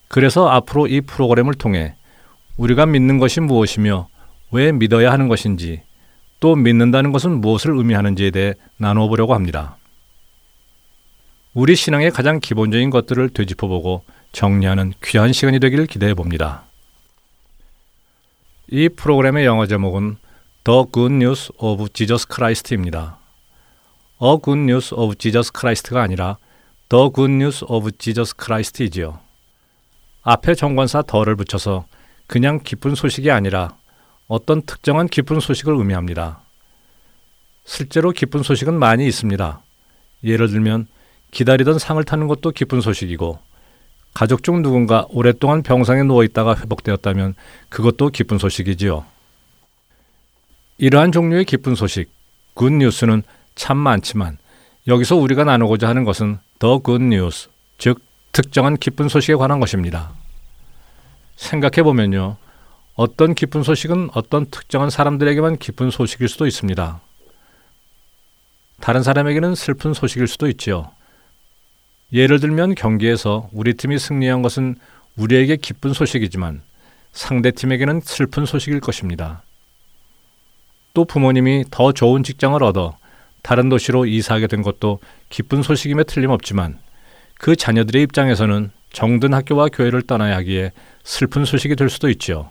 그래서 0.09 0.49
앞으로 0.49 0.87
이 0.87 1.01
프로그램을 1.01 1.55
통해 1.55 1.95
우리가 2.57 2.87
믿는 2.87 3.19
것이 3.19 3.41
무엇이며 3.41 4.09
왜 4.51 4.73
믿어야 4.73 5.13
하는 5.13 5.29
것인지 5.29 5.83
또 6.41 6.57
믿는다는 6.57 7.13
것은 7.13 7.41
무엇을 7.41 7.77
의미하는지에 7.77 8.31
대해 8.31 8.55
나누어 8.77 9.09
보려고 9.09 9.35
합니다. 9.35 9.77
우리 11.55 11.77
신앙의 11.77 12.11
가장 12.11 12.41
기본적인 12.41 12.91
것들을 12.91 13.31
되짚어보고 13.31 14.05
정리하는 14.33 14.93
귀한 15.03 15.33
시간이 15.33 15.61
되기를 15.61 15.87
기대해 15.87 16.15
봅니다. 16.15 16.65
이 18.69 18.89
프로그램의 18.89 19.45
영어 19.47 19.67
제목은 19.67 20.17
The 20.65 20.85
Good 20.93 21.15
News 21.15 21.53
of 21.59 21.89
Jesus 21.93 22.27
Christ입니다. 22.33 23.20
Good 24.21 24.61
News 24.61 24.95
of 24.95 25.17
Jesus 25.17 25.51
Christ가 25.59 26.03
아니라 26.03 26.39
The 26.89 27.11
Good 27.15 27.33
News 27.33 27.65
of 27.67 27.91
Jesus 27.99 28.35
Christ이지요. 28.39 29.19
앞에 30.23 30.55
정관사 30.55 31.03
더를 31.03 31.37
붙여서 31.37 31.87
그냥 32.27 32.61
기쁜 32.63 32.95
소식이 32.95 33.31
아니라 33.31 33.77
어떤 34.29 34.63
특정한 34.63 35.09
기쁜 35.09 35.41
소식을 35.41 35.75
의미합니다. 35.75 36.43
실제로 37.65 38.11
기쁜 38.11 38.43
소식은 38.43 38.75
많이 38.75 39.07
있습니다. 39.07 39.63
예를 40.25 40.49
들면 40.49 40.87
기다리던 41.31 41.79
상을 41.79 42.03
타는 42.05 42.27
것도 42.29 42.51
기쁜 42.51 42.81
소식이고 42.81 43.39
가족 44.13 44.43
중 44.43 44.63
누군가 44.63 45.07
오랫동안 45.11 45.63
병상에 45.63 46.03
누워 46.03 46.25
있다가 46.25 46.57
회복되었다면 46.57 47.35
그것도 47.69 48.11
기쁜 48.11 48.39
소식이지요. 48.39 49.05
이러한 50.79 51.13
종류의 51.13 51.45
기쁜 51.45 51.75
소식, 51.75 52.11
good 52.55 52.73
news는 52.73 53.23
참 53.61 53.77
많지만 53.77 54.39
여기서 54.87 55.17
우리가 55.17 55.45
나누고자 55.45 55.87
하는 55.87 56.05
것은 56.05 56.39
the 56.59 56.79
good 56.79 57.11
news, 57.11 57.51
즉 57.77 58.01
특정한 58.33 58.79
기쁜 58.79 59.11
소식에 59.11 59.35
관한 59.35 59.61
것입니다. 59.61 60.13
생각해 61.37 61.83
보면요. 61.83 62.39
어떤 62.95 63.35
기쁜 63.35 63.63
소식은 63.63 64.09
어떤 64.15 64.47
특정한 64.47 64.89
사람들에게만 64.89 65.59
기쁜 65.59 65.91
소식일 65.91 66.31
수도 66.31 66.47
있습니다. 66.47 67.01
다른 68.81 69.03
사람에게는 69.03 69.55
슬픈 69.55 69.93
소식일 69.93 70.27
수도 70.27 70.49
있지요. 70.49 70.91
예를 72.15 72.41
들면 72.41 72.75
경기에서 72.75 73.51
우리 73.53 73.75
팀이 73.75 73.99
승리한 73.99 74.41
것은 74.41 74.77
우리에게 75.17 75.57
기쁜 75.57 75.93
소식이지만 75.93 76.63
상대 77.13 77.51
팀에게는 77.51 78.01
슬픈 78.05 78.47
소식일 78.47 78.81
것입니다. 78.81 79.43
또 80.95 81.05
부모님이 81.05 81.67
더 81.71 81.93
좋은 81.93 82.23
직장을 82.23 82.63
얻어 82.63 82.99
다른 83.43 83.69
도시로 83.69 84.07
이사하게 84.07 84.47
된 84.47 84.63
것도 84.63 85.01
기쁜 85.29 85.63
소식임에 85.63 86.05
틀림없지만 86.05 86.79
그 87.39 87.57
자녀들의 87.57 88.03
입장에서는 88.03 88.71
정든 88.93 89.35
학교와 89.35 89.69
교회를 89.69 90.03
떠나야 90.03 90.37
하기에 90.37 90.73
슬픈 91.05 91.45
소식이 91.45 91.77
될 91.77 91.89
수도 91.89 92.11
있죠. 92.11 92.51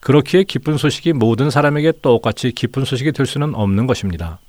그렇기에 0.00 0.44
기쁜 0.44 0.76
소식이 0.76 1.12
모든 1.12 1.50
사람에게 1.50 1.92
똑같이 2.02 2.50
기쁜 2.52 2.84
소식이 2.84 3.12
될 3.12 3.24
수는 3.24 3.54
없는 3.54 3.86
것입니다. 3.86 4.40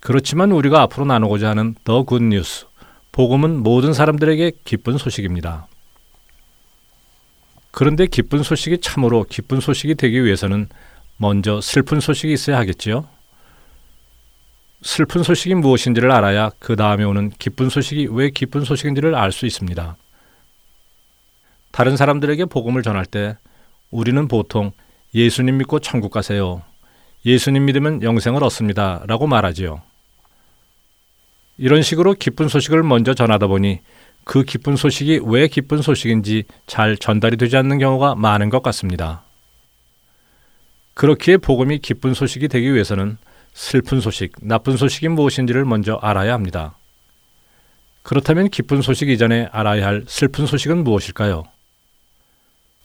그렇지만 0.00 0.52
우리가 0.52 0.82
앞으로 0.82 1.06
나누고자 1.06 1.50
하는 1.50 1.74
더 1.84 2.04
굿뉴스, 2.04 2.66
복음은 3.12 3.62
모든 3.62 3.92
사람들에게 3.92 4.52
기쁜 4.64 4.96
소식입니다. 4.96 5.66
그런데 7.70 8.06
기쁜 8.06 8.42
소식이 8.42 8.78
참으로 8.78 9.24
기쁜 9.28 9.60
소식이 9.60 9.94
되기 9.96 10.24
위해서는 10.24 10.68
먼저 11.18 11.60
슬픈 11.60 12.00
소식이 12.00 12.32
있어야 12.32 12.58
하겠지요. 12.58 13.06
슬픈 14.82 15.24
소식이 15.24 15.54
무엇인지를 15.56 16.10
알아야 16.12 16.50
그 16.60 16.76
다음에 16.76 17.02
오는 17.04 17.30
기쁜 17.30 17.68
소식이 17.68 18.08
왜 18.12 18.30
기쁜 18.30 18.64
소식인지를 18.64 19.14
알 19.14 19.32
수 19.32 19.44
있습니다. 19.44 19.96
다른 21.72 21.96
사람들에게 21.96 22.46
복음을 22.46 22.82
전할 22.82 23.04
때 23.04 23.36
우리는 23.90 24.28
보통 24.28 24.72
예수님 25.14 25.58
믿고 25.58 25.80
천국 25.80 26.12
가세요. 26.12 26.62
예수님 27.26 27.64
믿으면 27.66 28.02
영생을 28.02 28.44
얻습니다. 28.44 29.02
라고 29.06 29.26
말하지요. 29.26 29.82
이런 31.56 31.82
식으로 31.82 32.14
기쁜 32.14 32.48
소식을 32.48 32.84
먼저 32.84 33.14
전하다 33.14 33.48
보니 33.48 33.80
그 34.22 34.44
기쁜 34.44 34.76
소식이 34.76 35.22
왜 35.24 35.48
기쁜 35.48 35.82
소식인지 35.82 36.44
잘 36.66 36.96
전달이 36.96 37.36
되지 37.36 37.56
않는 37.56 37.78
경우가 37.78 38.14
많은 38.14 38.50
것 38.50 38.62
같습니다. 38.62 39.24
그렇기에 40.98 41.36
복음이 41.36 41.78
기쁜 41.78 42.12
소식이 42.12 42.48
되기 42.48 42.74
위해서는 42.74 43.18
슬픈 43.54 44.00
소식, 44.00 44.32
나쁜 44.42 44.76
소식이 44.76 45.06
무엇인지를 45.06 45.64
먼저 45.64 45.94
알아야 46.02 46.32
합니다. 46.32 46.76
그렇다면 48.02 48.48
기쁜 48.48 48.82
소식 48.82 49.08
이전에 49.08 49.48
알아야 49.52 49.86
할 49.86 50.04
슬픈 50.08 50.46
소식은 50.46 50.82
무엇일까요? 50.82 51.44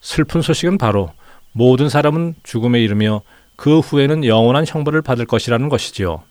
슬픈 0.02 0.44
소식은 0.44 0.78
바로 0.78 1.12
모든 1.54 1.90
사람은 1.90 2.36
죽음에 2.44 2.82
이르며 2.82 3.24
그 3.56 3.80
후에는 3.80 4.26
영원한 4.26 4.66
형벌을 4.68 5.02
받을 5.02 5.26
것이라는 5.26 5.68
것이지요. 5.68 6.22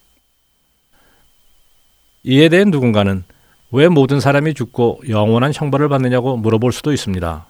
이에 2.23 2.49
대해 2.49 2.63
누군가는 2.65 3.25
왜 3.73 3.89
모든 3.89 4.21
사람이 4.21 4.55
죽고 4.55 5.03
영원한 5.09 5.51
형벌을 5.53 5.89
받느냐고 5.89 6.37
물어볼 6.37 6.71
수도 6.71 6.93
있습니다. 6.93 7.45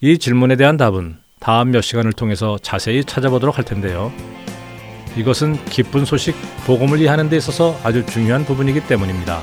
이 0.00 0.18
질문에 0.18 0.56
대한 0.56 0.76
답은 0.76 1.22
다음 1.44 1.72
몇 1.72 1.82
시간을 1.82 2.14
통해서 2.14 2.56
자세히 2.62 3.04
찾아보도록 3.04 3.58
할 3.58 3.66
텐데요. 3.66 4.10
이것은 5.14 5.62
기쁜 5.66 6.06
소식, 6.06 6.34
복음을 6.64 6.98
이해하는 7.00 7.28
데 7.28 7.36
있어서 7.36 7.78
아주 7.84 8.06
중요한 8.06 8.46
부분이기 8.46 8.86
때문입니다. 8.86 9.42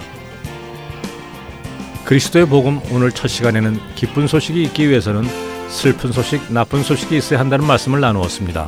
그리스도의 2.04 2.48
복음 2.48 2.82
오늘 2.92 3.12
첫 3.12 3.28
시간에는 3.28 3.80
기쁜 3.94 4.26
소식이 4.26 4.64
있기 4.64 4.90
위해서는 4.90 5.26
슬픈 5.70 6.12
소식, 6.12 6.52
나쁜 6.52 6.82
소식이 6.82 7.16
있어야 7.16 7.40
한다는 7.40 7.68
말씀을 7.68 8.00
나누었습니다. 8.00 8.68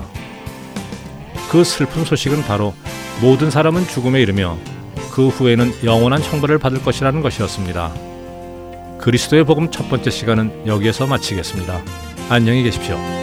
그 1.50 1.64
슬픈 1.64 2.06
소식은 2.06 2.44
바로 2.44 2.76
모든 3.20 3.50
사람은 3.50 3.88
죽음에 3.88 4.22
이르며 4.22 4.60
그 5.12 5.30
후에는 5.30 5.84
영원한 5.84 6.22
형벌을 6.22 6.60
받을 6.60 6.84
것이라는 6.84 7.20
것이었습니다. 7.22 7.94
그리스도의 9.00 9.44
복음 9.44 9.72
첫 9.72 9.90
번째 9.90 10.12
시간은 10.12 10.68
여기에서 10.68 11.08
마치겠습니다. 11.08 11.82
안녕히 12.30 12.62
계십시오. 12.62 13.23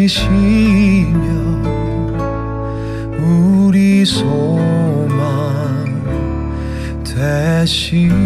빛이시며 0.00 1.20
우리 3.18 4.04
소망 4.06 5.84
대신에 7.04 8.20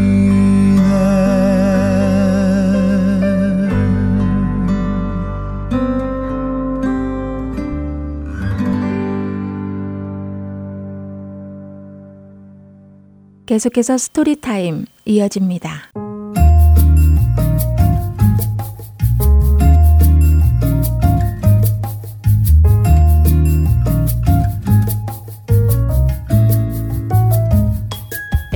계속해서 13.46 13.98
스토리타임 13.98 14.86
이어집니다. 15.04 16.03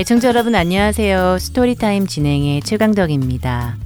애청자 0.09 0.29
여러분 0.29 0.55
안녕하세요. 0.55 1.37
스토리타임 1.38 2.07
진행의 2.07 2.62
최강덕입니다. 2.62 3.77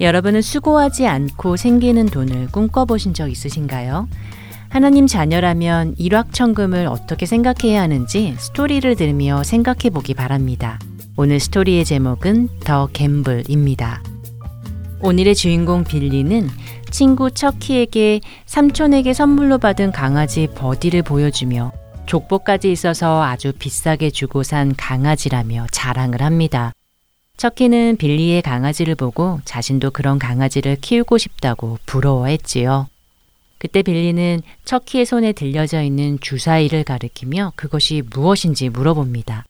여러분은 0.00 0.42
수고하지 0.42 1.06
않고 1.06 1.56
생기는 1.56 2.04
돈을 2.06 2.48
꿈꿔보신 2.48 3.14
적 3.14 3.30
있으신가요? 3.30 4.08
하나님 4.70 5.06
자녀라면 5.06 5.94
일확천금을 5.98 6.88
어떻게 6.88 7.26
생각해야 7.26 7.80
하는지 7.80 8.34
스토리를 8.38 8.96
들으며 8.96 9.44
생각해 9.44 9.90
보기 9.90 10.14
바랍니다. 10.14 10.80
오늘 11.16 11.38
스토리의 11.38 11.84
제목은 11.84 12.48
더 12.64 12.88
갬블입니다. 12.92 14.02
오늘의 15.00 15.36
주인공 15.36 15.84
빌리는 15.84 16.48
친구 16.90 17.30
척키에게 17.30 18.18
삼촌에게 18.46 19.12
선물로 19.12 19.58
받은 19.58 19.92
강아지 19.92 20.48
버디를 20.56 21.02
보여주며 21.04 21.70
족보까지 22.10 22.72
있어서 22.72 23.22
아주 23.22 23.52
비싸게 23.56 24.10
주고 24.10 24.42
산 24.42 24.74
강아지라며 24.74 25.68
자랑을 25.70 26.22
합니다. 26.22 26.72
척키는 27.36 27.98
빌리의 27.98 28.42
강아지를 28.42 28.96
보고 28.96 29.40
자신도 29.44 29.92
그런 29.92 30.18
강아지를 30.18 30.76
키우고 30.80 31.18
싶다고 31.18 31.78
부러워했지요. 31.86 32.88
그때 33.58 33.82
빌리는 33.82 34.42
척키의 34.64 35.06
손에 35.06 35.32
들려져 35.32 35.82
있는 35.82 36.18
주사위를 36.20 36.82
가리키며 36.82 37.52
그것이 37.54 38.02
무엇인지 38.10 38.70
물어봅니다. 38.70 39.44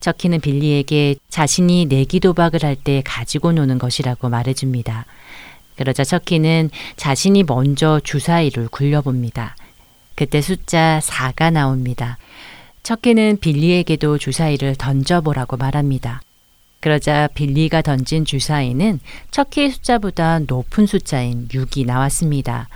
척키는 0.00 0.40
빌리에게 0.40 1.16
자신이 1.30 1.86
내기 1.86 2.20
도박을 2.20 2.62
할 2.62 2.76
때 2.76 3.02
가지고 3.06 3.52
노는 3.52 3.78
것이라고 3.78 4.28
말해줍니다. 4.28 5.06
그러자 5.76 6.04
척키는 6.04 6.70
자신이 6.96 7.44
먼저 7.44 8.00
주사위를 8.04 8.68
굴려봅니다. 8.68 9.56
그때 10.16 10.40
숫자 10.40 11.00
4가 11.02 11.52
나옵니다. 11.52 12.18
척키는 12.82 13.38
빌리에게도 13.40 14.18
주사위를 14.18 14.74
던져보라고 14.76 15.56
말합니다. 15.56 16.22
그러자 16.80 17.28
빌리가 17.34 17.82
던진 17.82 18.24
주사위는 18.24 19.00
척키의 19.30 19.70
숫자보다 19.70 20.40
높은 20.40 20.86
숫자인 20.86 21.48
6이 21.48 21.84
나왔습니다. 21.84 22.68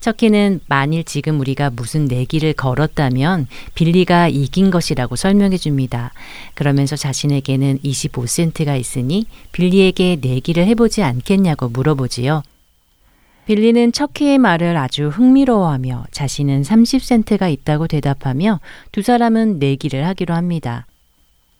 척키는 0.00 0.60
만일 0.66 1.04
지금 1.04 1.40
우리가 1.40 1.70
무슨 1.70 2.04
내기를 2.04 2.52
걸었다면 2.52 3.46
빌리가 3.74 4.28
이긴 4.28 4.70
것이라고 4.70 5.16
설명해 5.16 5.56
줍니다. 5.56 6.12
그러면서 6.54 6.94
자신에게는 6.94 7.78
25센트가 7.78 8.78
있으니 8.78 9.24
빌리에게 9.52 10.18
내기를 10.20 10.66
해보지 10.66 11.02
않겠냐고 11.02 11.70
물어보지요. 11.70 12.42
빌리는 13.46 13.92
척키의 13.92 14.38
말을 14.38 14.76
아주 14.76 15.08
흥미로워하며 15.08 16.06
자신은 16.10 16.62
30센트가 16.62 17.52
있다고 17.52 17.86
대답하며 17.86 18.60
두 18.90 19.02
사람은 19.02 19.58
내기를 19.58 20.06
하기로 20.06 20.34
합니다. 20.34 20.86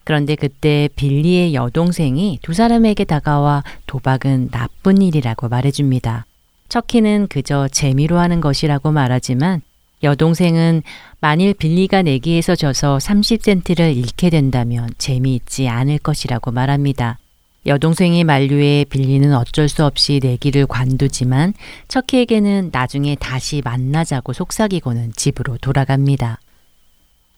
그런데 0.04 0.34
그때 0.34 0.88
빌리의 0.96 1.54
여동생이 1.54 2.38
두 2.42 2.52
사람에게 2.52 3.04
다가와 3.04 3.64
도박은 3.86 4.50
나쁜 4.50 5.00
일이라고 5.00 5.48
말해줍니다. 5.48 6.26
척키는 6.68 7.28
그저 7.28 7.68
재미로 7.68 8.18
하는 8.18 8.40
것이라고 8.40 8.90
말하지만 8.90 9.62
여동생은 10.02 10.82
만일 11.20 11.54
빌리가 11.54 12.02
내기에서 12.02 12.54
져서 12.54 12.98
30센트를 12.98 13.96
잃게 13.96 14.28
된다면 14.28 14.90
재미있지 14.98 15.68
않을 15.68 15.98
것이라고 15.98 16.50
말합니다. 16.50 17.18
여동생의 17.66 18.24
만류에 18.24 18.84
빌리는 18.90 19.34
어쩔 19.34 19.68
수 19.68 19.84
없이 19.84 20.20
내기를 20.22 20.66
관두지만 20.66 21.54
척키에게는 21.88 22.70
나중에 22.72 23.16
다시 23.18 23.62
만나자고 23.64 24.32
속삭이고는 24.32 25.12
집으로 25.16 25.56
돌아갑니다. 25.58 26.38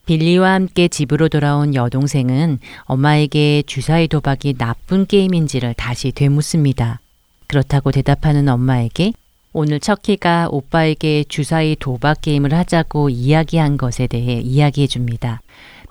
빌리와 0.07 0.53
함께 0.55 0.89
집으로 0.89 1.29
돌아온 1.29 1.75
여동생은 1.75 2.61
엄마에게 2.85 3.65
주사위 3.67 4.07
도박이 4.09 4.55
나쁜 4.55 5.05
게임인지를 5.07 5.75
다시 5.75 6.13
되묻습니다. 6.13 7.01
그렇다고 7.49 7.91
대답하는 7.91 8.49
엄마에게 8.49 9.13
오늘 9.53 9.81
척키가 9.81 10.49
오빠에게 10.51 11.25
주사위 11.29 11.77
도박 11.77 12.21
게임을 12.21 12.53
하자고 12.53 13.09
이야기한 13.09 13.79
것에 13.79 14.07
대해 14.07 14.41
이야기해 14.41 14.87
줍니다. 14.87 15.41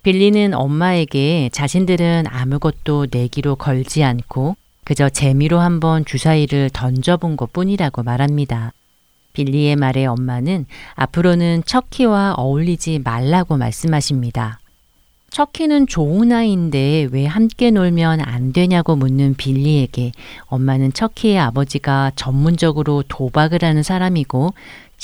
빌리는 0.06 0.54
엄마에게 0.54 1.50
자신들은 1.52 2.26
아무것도 2.28 3.08
내기로 3.10 3.56
걸지 3.56 4.04
않고 4.04 4.56
그저 4.84 5.10
재미로 5.10 5.58
한번 5.58 6.06
주사위를 6.06 6.70
던져본 6.72 7.38
것 7.38 7.52
뿐이라고 7.52 8.04
말합니다. 8.04 8.72
빌리의 9.34 9.76
말에 9.78 10.06
엄마는 10.06 10.68
앞으로는 10.94 11.64
척키와 11.66 12.36
어울리지 12.38 13.00
말라고 13.04 13.58
말씀하십니다. 13.58 14.60
척키는 15.32 15.88
좋은 15.88 16.32
아이인데 16.32 17.10
왜 17.12 17.26
함께 17.26 17.72
놀면 17.72 18.22
안 18.22 18.54
되냐고 18.54 18.96
묻는 18.96 19.34
빌리에게 19.34 20.12
엄마는 20.46 20.94
척키의 20.94 21.40
아버지가 21.40 22.12
전문적으로 22.16 23.04
도박을 23.08 23.64
하는 23.64 23.82
사람이고 23.82 24.54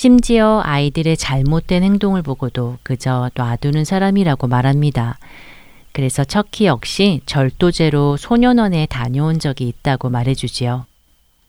심지어 0.02 0.64
아이들의 0.66 1.16
잘못된 1.16 1.84
행동을 1.84 2.24
보고도 2.24 2.80
그저 2.82 3.30
놔두는 3.36 3.86
사람이라고 3.86 4.48
말합니다. 4.48 5.20
그래서 5.92 6.24
척키 6.24 6.66
역시 6.66 7.22
절도제로 7.28 8.18
소년원에 8.18 8.88
다녀온 8.88 9.38
적이 9.38 9.68
있다고 9.68 10.10
말해주지요. 10.10 10.88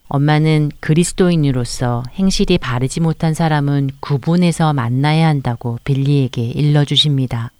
엄마는 0.08 0.70
그리스도인으로서 0.80 2.02
행실이 2.12 2.58
바르지 2.58 3.00
못한 3.00 3.32
사람은 3.32 3.88
구분해서 4.00 4.74
만나야 4.74 5.28
한다고 5.28 5.78
빌리에게 5.84 6.42
일러주십니다. 6.42 7.52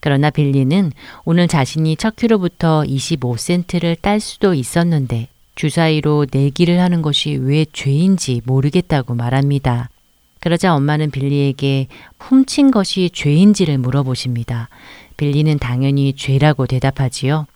그러나 0.00 0.30
빌리는 0.30 0.90
오늘 1.24 1.46
자신이 1.46 1.94
척키로부터 1.94 2.82
25센트를 2.82 3.96
딸 4.02 4.18
수도 4.18 4.54
있었는데 4.54 5.28
주사위로 5.54 6.26
내기를 6.32 6.80
하는 6.80 7.00
것이 7.00 7.36
왜 7.36 7.64
죄인지 7.72 8.42
모르겠다고 8.44 9.14
말합니다. 9.14 9.88
그러자 10.46 10.76
엄마는 10.76 11.10
빌리에게 11.10 11.88
훔친 12.20 12.70
것이 12.70 13.10
죄인지를 13.12 13.78
물어보십니다. 13.78 14.68
빌리는 15.16 15.58
당연히 15.58 16.12
죄라고 16.12 16.68
대답하지요. 16.68 17.48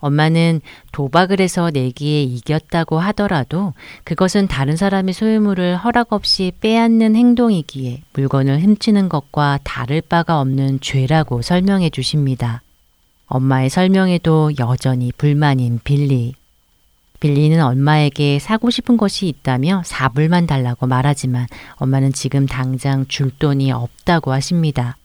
엄마는 0.00 0.60
도박을 0.92 1.40
해서 1.40 1.70
내기에 1.70 2.22
이겼다고 2.24 2.98
하더라도 2.98 3.72
그것은 4.04 4.48
다른 4.48 4.76
사람의 4.76 5.14
소유물을 5.14 5.78
허락 5.78 6.12
없이 6.12 6.52
빼앗는 6.60 7.16
행동이기에 7.16 8.02
물건을 8.12 8.60
훔치는 8.60 9.08
것과 9.08 9.58
다를 9.64 10.02
바가 10.02 10.42
없는 10.42 10.80
죄라고 10.82 11.40
설명해 11.40 11.88
주십니다. 11.88 12.60
엄마의 13.28 13.70
설명에도 13.70 14.50
여전히 14.58 15.10
불만인 15.16 15.80
빌리. 15.84 16.34
빌리는 17.20 17.62
엄마에게 17.62 18.38
사고 18.38 18.70
싶은 18.70 18.96
것이 18.96 19.28
있다며 19.28 19.82
사불만 19.84 20.46
달라고 20.46 20.86
말하지만 20.86 21.46
엄마는 21.76 22.12
지금 22.12 22.46
당장 22.46 23.06
줄 23.08 23.30
돈이 23.30 23.72
없다고 23.72 24.32
하십니다. 24.32 24.96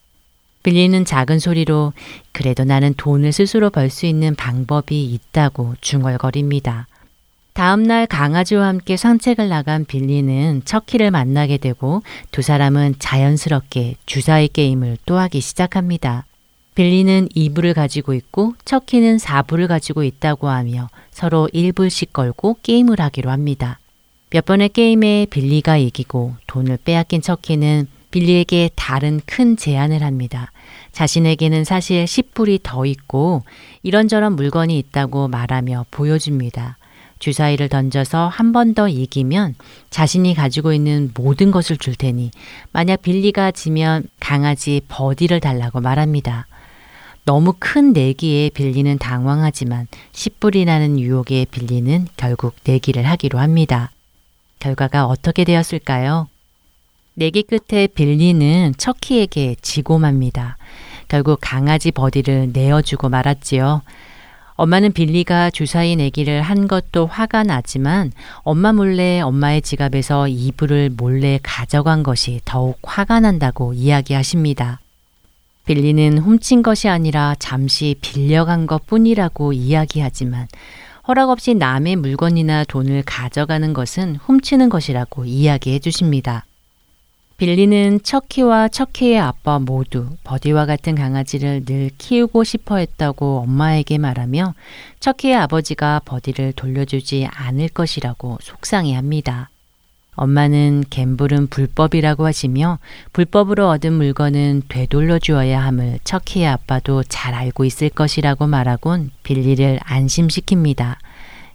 빌리는 0.63 1.05
작은 1.05 1.39
소리로 1.39 1.93
그래도 2.31 2.63
나는 2.63 2.93
돈을 2.95 3.31
스스로 3.31 3.69
벌 3.69 3.89
수 3.89 4.05
있는 4.07 4.33
방법이 4.33 5.05
있다고 5.05 5.75
중얼거립니다. 5.81 6.87
다음날 7.53 8.07
강아지와 8.07 8.67
함께 8.67 8.97
산책을 8.97 9.47
나간 9.47 9.85
빌리는 9.85 10.63
척키를 10.65 11.11
만나게 11.11 11.57
되고 11.57 12.01
두 12.31 12.41
사람은 12.41 12.95
자연스럽게 12.99 13.95
주사위 14.05 14.47
게임을 14.47 14.97
또 15.05 15.17
하기 15.19 15.39
시작합니다. 15.39 16.25
빌리는 16.75 17.29
2불을 17.29 17.73
가지고 17.73 18.13
있고 18.13 18.53
척키는 18.65 19.17
4불을 19.17 19.67
가지고 19.67 20.03
있다고 20.03 20.49
하며 20.49 20.89
서로 21.11 21.49
1불씩 21.53 22.11
걸고 22.11 22.57
게임을 22.63 22.99
하기로 22.99 23.31
합니다. 23.31 23.79
몇 24.29 24.43
번의 24.45 24.69
게임에 24.69 25.27
빌리가 25.29 25.77
이기고 25.77 26.35
돈을 26.47 26.77
빼앗긴 26.83 27.21
척키는 27.21 27.87
빌리에게 28.11 28.71
다른 28.75 29.21
큰 29.25 29.55
제안을 29.57 30.03
합니다. 30.03 30.51
자신에게는 30.91 31.63
사실 31.63 32.05
10불이 32.05 32.59
더 32.63 32.85
있고 32.85 33.43
이런저런 33.83 34.35
물건이 34.35 34.77
있다고 34.77 35.27
말하며 35.29 35.85
보여줍니다. 35.91 36.77
주사위를 37.19 37.69
던져서 37.69 38.27
한 38.27 38.51
번 38.51 38.73
더 38.73 38.89
이기면 38.89 39.55
자신이 39.89 40.33
가지고 40.33 40.73
있는 40.73 41.11
모든 41.15 41.51
것을 41.51 41.77
줄 41.77 41.95
테니 41.95 42.31
만약 42.73 43.01
빌리가 43.01 43.51
지면 43.51 44.03
강아지 44.19 44.81
버디를 44.89 45.39
달라고 45.39 45.79
말합니다. 45.79 46.47
너무 47.25 47.53
큰 47.57 47.91
내기에 47.91 48.51
빌리는 48.51 48.99
당황하지만 48.99 49.87
10불이라는 50.13 50.99
유혹에 50.99 51.45
빌리는 51.45 52.07
결국 52.17 52.53
내기를 52.63 53.03
하기로 53.03 53.39
합니다. 53.39 53.91
결과가 54.59 55.07
어떻게 55.07 55.43
되었을까요? 55.43 56.27
내기 57.15 57.43
끝에 57.43 57.87
빌리는 57.87 58.73
척키에게 58.77 59.55
지고 59.61 59.97
맙니다. 59.97 60.57
결국 61.07 61.39
강아지 61.41 61.91
버디를 61.91 62.51
내어주고 62.53 63.09
말았지요. 63.09 63.81
엄마는 64.55 64.93
빌리가 64.93 65.49
주사위 65.49 65.95
내기를 65.95 66.41
한 66.41 66.67
것도 66.67 67.07
화가 67.07 67.43
나지만 67.43 68.11
엄마 68.43 68.71
몰래 68.71 69.19
엄마의 69.19 69.63
지갑에서 69.63 70.27
이불을 70.27 70.91
몰래 70.95 71.39
가져간 71.41 72.03
것이 72.03 72.39
더욱 72.45 72.77
화가 72.83 73.19
난다고 73.19 73.73
이야기하십니다. 73.73 74.79
빌리는 75.65 76.19
훔친 76.19 76.63
것이 76.63 76.87
아니라 76.87 77.35
잠시 77.39 77.95
빌려간 78.01 78.67
것 78.67 78.85
뿐이라고 78.85 79.53
이야기하지만 79.53 80.47
허락 81.07 81.29
없이 81.29 81.53
남의 81.53 81.97
물건이나 81.97 82.63
돈을 82.65 83.03
가져가는 83.05 83.73
것은 83.73 84.15
훔치는 84.15 84.69
것이라고 84.69 85.25
이야기해 85.25 85.79
주십니다. 85.79 86.45
빌리는 87.37 87.99
척키와 88.01 88.69
척키의 88.69 89.19
아빠 89.19 89.59
모두 89.59 90.07
버디와 90.23 90.65
같은 90.65 90.95
강아지를 90.95 91.65
늘 91.65 91.89
키우고 91.97 92.45
싶어 92.45 92.77
했다고 92.77 93.39
엄마에게 93.39 93.97
말하며 93.97 94.53
척키의 95.01 95.35
아버지가 95.35 96.01
버디를 96.05 96.53
돌려주지 96.53 97.27
않을 97.29 97.69
것이라고 97.69 98.37
속상해 98.41 98.95
합니다. 98.95 99.49
엄마는 100.15 100.83
갬블은 100.89 101.47
불법이라고 101.47 102.25
하시며 102.25 102.79
불법으로 103.13 103.69
얻은 103.69 103.93
물건은 103.93 104.63
되돌려 104.69 105.19
주어야 105.19 105.63
함을 105.63 105.99
척키의 106.03 106.47
아빠도 106.47 107.03
잘 107.03 107.33
알고 107.33 107.65
있을 107.65 107.89
것이라고 107.89 108.47
말하곤 108.47 109.11
빌리를 109.23 109.79
안심시킵니다. 109.79 110.95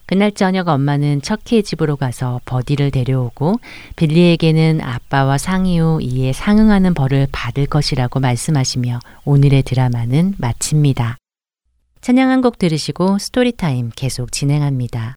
그날 0.07 0.33
저녁 0.33 0.67
엄마는 0.67 1.23
척키의 1.23 1.63
집으로 1.63 1.95
가서 1.95 2.41
버디를 2.45 2.91
데려오고 2.91 3.61
빌리에게는 3.95 4.81
아빠와 4.81 5.39
상의 5.39 5.79
후 5.79 6.01
이에 6.03 6.33
상응하는 6.33 6.95
벌을 6.95 7.29
받을 7.31 7.67
것이라고 7.67 8.19
말씀하시며 8.19 8.99
오늘의 9.25 9.63
드라마는 9.63 10.35
마칩니다. 10.39 11.17
찬양 12.01 12.31
한 12.31 12.41
곡 12.41 12.59
들으시고 12.59 13.19
스토리타임 13.19 13.91
계속 13.95 14.33
진행합니다. 14.33 15.15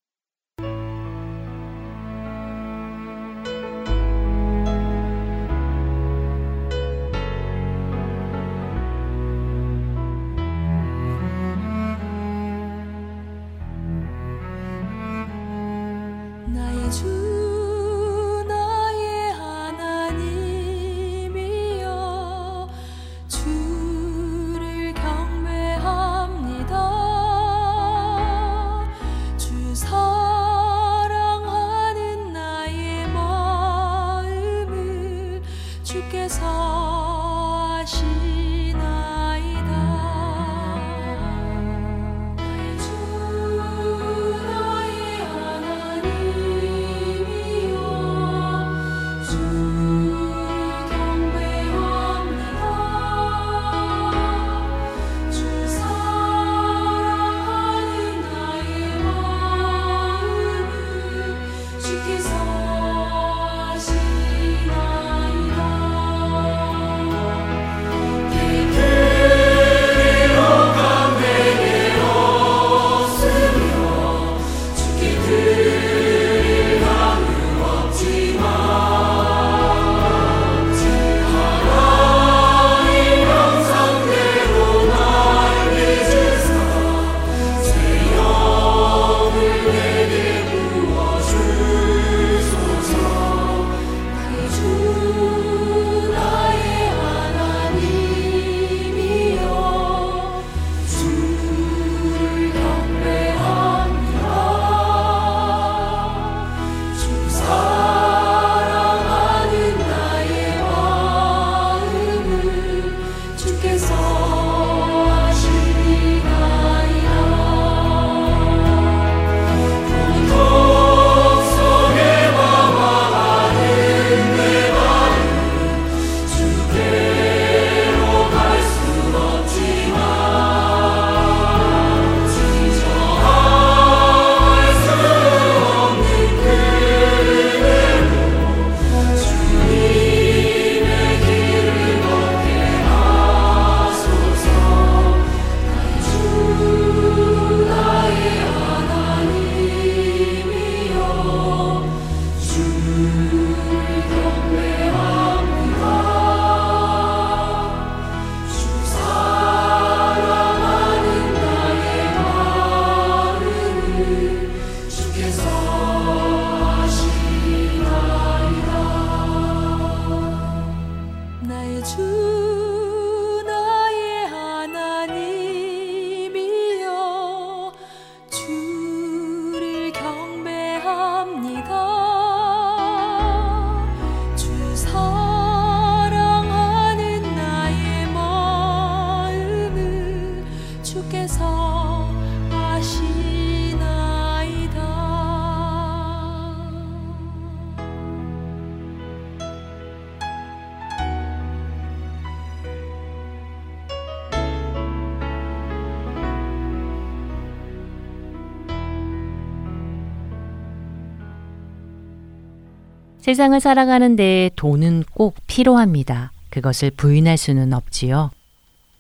세상을 213.34 213.60
살아가는데 213.60 214.52
돈은 214.56 215.06
꼭 215.12 215.38
필요합니다. 215.48 216.32
그것을 216.52 216.92
부인할 216.92 217.36
수는 217.36 217.74
없지요. 217.74 218.30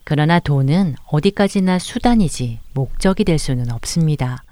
그러나 0.04 0.40
돈은 0.40 0.96
어디까지나 1.06 1.78
수단이지 1.78 2.58
목적이 2.74 3.26
될 3.26 3.38
수는 3.38 3.72
없습니다. 3.72 4.44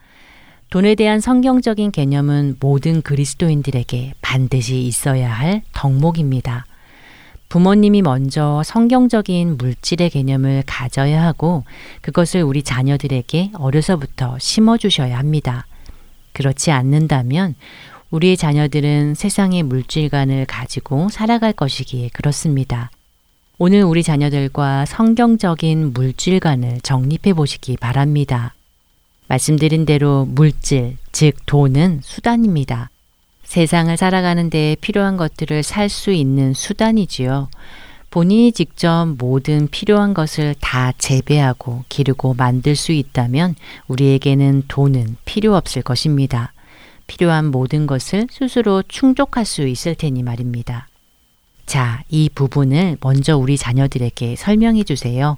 돈에 0.69 0.93
대한 0.93 1.19
성경적인 1.19 1.89
개념은 1.89 2.57
모든 2.59 3.01
그리스도인들에게 3.01 4.13
반드시 4.21 4.81
있어야 4.81 5.33
할 5.33 5.63
덕목입니다. 5.73 6.67
부모님이 7.49 8.03
먼저 8.03 8.61
성경적인 8.63 9.57
물질의 9.57 10.11
개념을 10.11 10.61
가져야 10.67 11.23
하고 11.23 11.63
그것을 12.01 12.43
우리 12.43 12.61
자녀들에게 12.61 13.53
어려서부터 13.55 14.37
심어주셔야 14.37 15.17
합니다. 15.17 15.65
그렇지 16.33 16.69
않는다면 16.69 17.55
우리의 18.11 18.35
자녀들은 18.35 19.15
세상의 19.15 19.63
물질관을 19.63 20.45
가지고 20.45 21.09
살아갈 21.09 21.53
것이기에 21.53 22.09
그렇습니다. 22.13 22.91
오늘 23.57 23.83
우리 23.83 24.03
자녀들과 24.03 24.85
성경적인 24.85 25.93
물질관을 25.93 26.81
정립해 26.81 27.33
보시기 27.33 27.77
바랍니다. 27.77 28.53
말씀드린 29.27 29.85
대로 29.85 30.25
물질, 30.25 30.97
즉 31.13 31.37
돈은 31.45 32.01
수단입니다. 32.03 32.89
세상을 33.43 33.95
살아가는 33.95 34.49
데 34.49 34.75
필요한 34.81 35.15
것들을 35.15 35.63
살 35.63 35.87
수 35.87 36.11
있는 36.11 36.53
수단이지요. 36.53 37.49
본인이 38.09 38.51
직접 38.51 39.05
모든 39.17 39.69
필요한 39.69 40.13
것을 40.13 40.53
다 40.59 40.91
재배하고 40.97 41.85
기르고 41.87 42.33
만들 42.33 42.75
수 42.75 42.91
있다면 42.91 43.55
우리에게는 43.87 44.63
돈은 44.67 45.15
필요 45.23 45.55
없을 45.55 45.81
것입니다. 45.81 46.51
필요한 47.11 47.47
모든 47.51 47.87
것을 47.87 48.27
스스로 48.31 48.83
충족할 48.87 49.43
수 49.43 49.67
있을 49.67 49.95
테니 49.95 50.23
말입니다. 50.23 50.87
자, 51.65 52.03
이 52.07 52.29
부분을 52.33 52.97
먼저 53.01 53.35
우리 53.35 53.57
자녀들에게 53.57 54.37
설명해 54.37 54.85
주세요. 54.85 55.37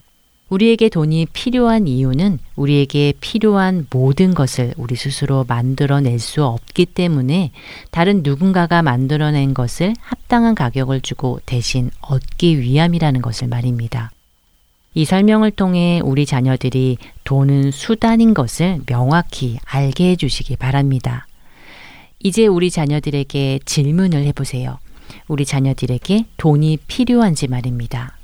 우리에게 0.50 0.90
돈이 0.90 1.26
필요한 1.34 1.88
이유는 1.88 2.38
우리에게 2.56 3.14
필요한 3.20 3.88
모든 3.90 4.36
것을 4.36 4.76
우리 4.78 4.96
스스로 4.96 5.46
만들어낼 5.48 6.20
수 6.20 6.46
없기 6.46 6.86
때문에 6.86 7.50
다른 7.90 8.22
누군가가 8.22 8.84
만들어낸 8.84 9.56
것을 9.56 9.96
합당한 10.00 10.54
가격을 10.54 11.02
주고 11.02 11.40
대신 11.48 11.90
얻기 12.02 12.60
위함이라는 12.62 13.24
것을 13.24 13.48
말입니다. 13.48 14.12
이 14.94 15.06
설명을 15.06 15.50
통해 15.50 16.02
우리 16.04 16.28
자녀들이 16.28 17.00
돈은 17.24 17.72
수단인 17.72 18.36
것을 18.36 18.82
명확히 18.86 19.58
알게 19.66 20.12
해주시기 20.12 20.58
바랍니다. 20.58 21.26
이제 22.24 22.48
우리 22.48 22.72
자녀들에게 22.72 23.60
질문을 23.66 24.24
해보세요. 24.24 24.80
우리 25.28 25.46
자녀들에게 25.46 26.26
돈이 26.38 26.78
필요한지 26.88 27.48
말입니다. 27.48 28.18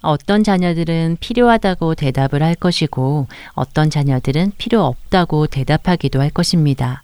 어떤 0.00 0.42
자녀들은 0.42 1.18
필요하다고 1.20 1.94
대답을 1.94 2.42
할 2.42 2.54
것이고 2.54 3.26
어떤 3.52 3.90
자녀들은 3.90 4.52
필요 4.56 4.84
없다고 4.84 5.46
대답하기도 5.46 6.20
할 6.20 6.30
것입니다. 6.30 7.02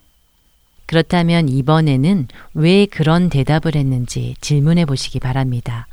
그렇다면 0.87 1.49
이번에는 1.49 2.29
왜 2.55 2.87
그런 2.87 3.29
대답을 3.29 3.75
했는지 3.75 4.35
질문해 4.41 4.87
보시기 4.87 5.20
바랍니다. 5.20 5.87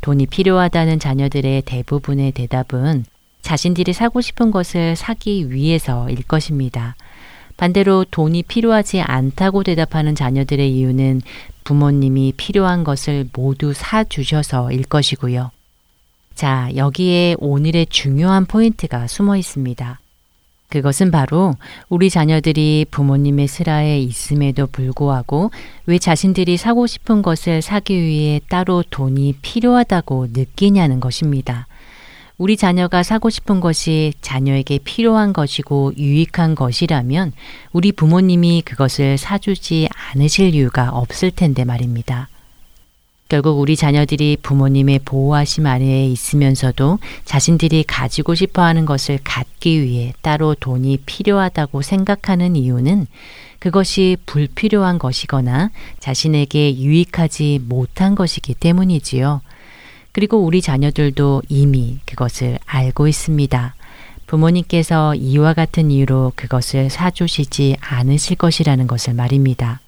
돈이 0.00 0.26
필요하다는 0.26 1.00
자녀들의 1.00 1.62
대부분의 1.62 2.32
대답은 2.32 3.04
자신들이 3.42 3.92
사고 3.92 4.20
싶은 4.20 4.50
것을 4.50 4.96
사기 4.96 5.50
위해서일 5.50 6.22
것입니다. 6.22 6.96
반대로 7.56 8.04
돈이 8.10 8.42
필요하지 8.44 9.00
않다고 9.00 9.62
대답하는 9.62 10.14
자녀들의 10.14 10.70
이유는 10.76 11.22
부모님이 11.64 12.34
필요한 12.36 12.84
것을 12.84 13.28
모두 13.32 13.72
사주셔서일 13.72 14.84
것이고요. 14.84 15.50
자, 16.34 16.70
여기에 16.76 17.36
오늘의 17.38 17.86
중요한 17.86 18.44
포인트가 18.44 19.06
숨어 19.06 19.36
있습니다. 19.36 20.00
그것은 20.68 21.10
바로 21.10 21.54
우리 21.88 22.10
자녀들이 22.10 22.86
부모님의 22.90 23.46
슬하에 23.46 24.00
있음에도 24.00 24.66
불구하고 24.66 25.50
왜 25.86 25.98
자신들이 25.98 26.56
사고 26.56 26.86
싶은 26.86 27.22
것을 27.22 27.62
사기 27.62 28.00
위해 28.00 28.40
따로 28.48 28.82
돈이 28.90 29.36
필요하다고 29.42 30.28
느끼냐는 30.32 31.00
것입니다. 31.00 31.66
우리 32.38 32.58
자녀가 32.58 33.02
사고 33.02 33.30
싶은 33.30 33.60
것이 33.60 34.12
자녀에게 34.20 34.80
필요한 34.84 35.32
것이고 35.32 35.94
유익한 35.96 36.54
것이라면 36.54 37.32
우리 37.72 37.92
부모님이 37.92 38.62
그것을 38.62 39.16
사주지 39.16 39.88
않으실 40.12 40.54
이유가 40.54 40.90
없을 40.90 41.30
텐데 41.30 41.64
말입니다. 41.64 42.28
결국 43.28 43.58
우리 43.58 43.74
자녀들이 43.74 44.36
부모님의 44.40 45.00
보호하심 45.04 45.66
아래에 45.66 46.06
있으면서도 46.06 46.98
자신들이 47.24 47.82
가지고 47.84 48.34
싶어 48.34 48.62
하는 48.62 48.84
것을 48.84 49.18
갖기 49.24 49.82
위해 49.82 50.12
따로 50.22 50.54
돈이 50.54 50.98
필요하다고 51.06 51.82
생각하는 51.82 52.54
이유는 52.54 53.06
그것이 53.58 54.16
불필요한 54.26 54.98
것이거나 54.98 55.70
자신에게 55.98 56.76
유익하지 56.76 57.62
못한 57.66 58.14
것이기 58.14 58.54
때문이지요. 58.54 59.40
그리고 60.16 60.38
우리 60.38 60.62
자녀들도 60.62 61.42
이미 61.50 61.98
그것을 62.06 62.58
알고 62.64 63.06
있습니다. 63.06 63.74
부모님께서 64.26 65.14
이와 65.14 65.52
같은 65.52 65.90
이유로 65.90 66.32
그것을 66.34 66.88
사주시지 66.88 67.76
않으실 67.80 68.38
것이라는 68.38 68.86
것을 68.86 69.12
말입니다. 69.12 69.80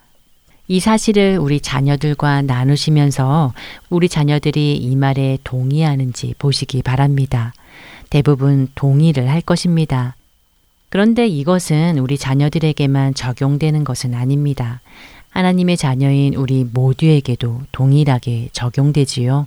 이 0.67 0.81
사실을 0.81 1.39
우리 1.41 1.63
자녀들과 1.63 2.43
나누시면서 2.43 3.55
우리 3.89 4.11
자녀들이 4.11 4.77
이 4.77 4.97
말에 4.97 5.39
동의하는지 5.45 6.35
보시기 6.39 6.83
바랍니다. 6.83 7.55
대부분 8.11 8.69
동의를 8.75 9.31
할 9.31 9.41
것입니다. 9.41 10.15
그런데 10.91 11.27
이것은 11.27 11.97
우리 11.97 12.19
자녀들에게만 12.19 13.15
적용되는 13.15 13.83
것은 13.83 14.13
아닙니다. 14.13 14.83
하나님의 15.31 15.79
자녀인 15.79 16.35
우리 16.35 16.65
모두에게도 16.71 17.63
동일하게 17.73 18.51
적용되지요. 18.53 19.47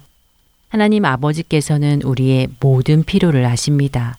하나님 0.72 1.03
아버지께서는 1.03 2.01
우리의 2.01 2.47
모든 2.61 3.03
필요를 3.03 3.45
아십니다. 3.45 4.17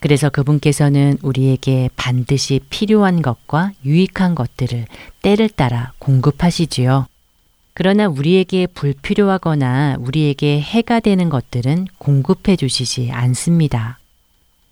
그래서 0.00 0.30
그분께서는 0.30 1.16
우리에게 1.22 1.90
반드시 1.94 2.60
필요한 2.70 3.22
것과 3.22 3.70
유익한 3.84 4.34
것들을 4.34 4.86
때를 5.22 5.48
따라 5.48 5.92
공급하시지요. 6.00 7.06
그러나 7.72 8.08
우리에게 8.08 8.66
불필요하거나 8.66 9.98
우리에게 10.00 10.60
해가 10.60 10.98
되는 10.98 11.28
것들은 11.28 11.86
공급해 11.98 12.56
주시지 12.56 13.12
않습니다. 13.12 14.00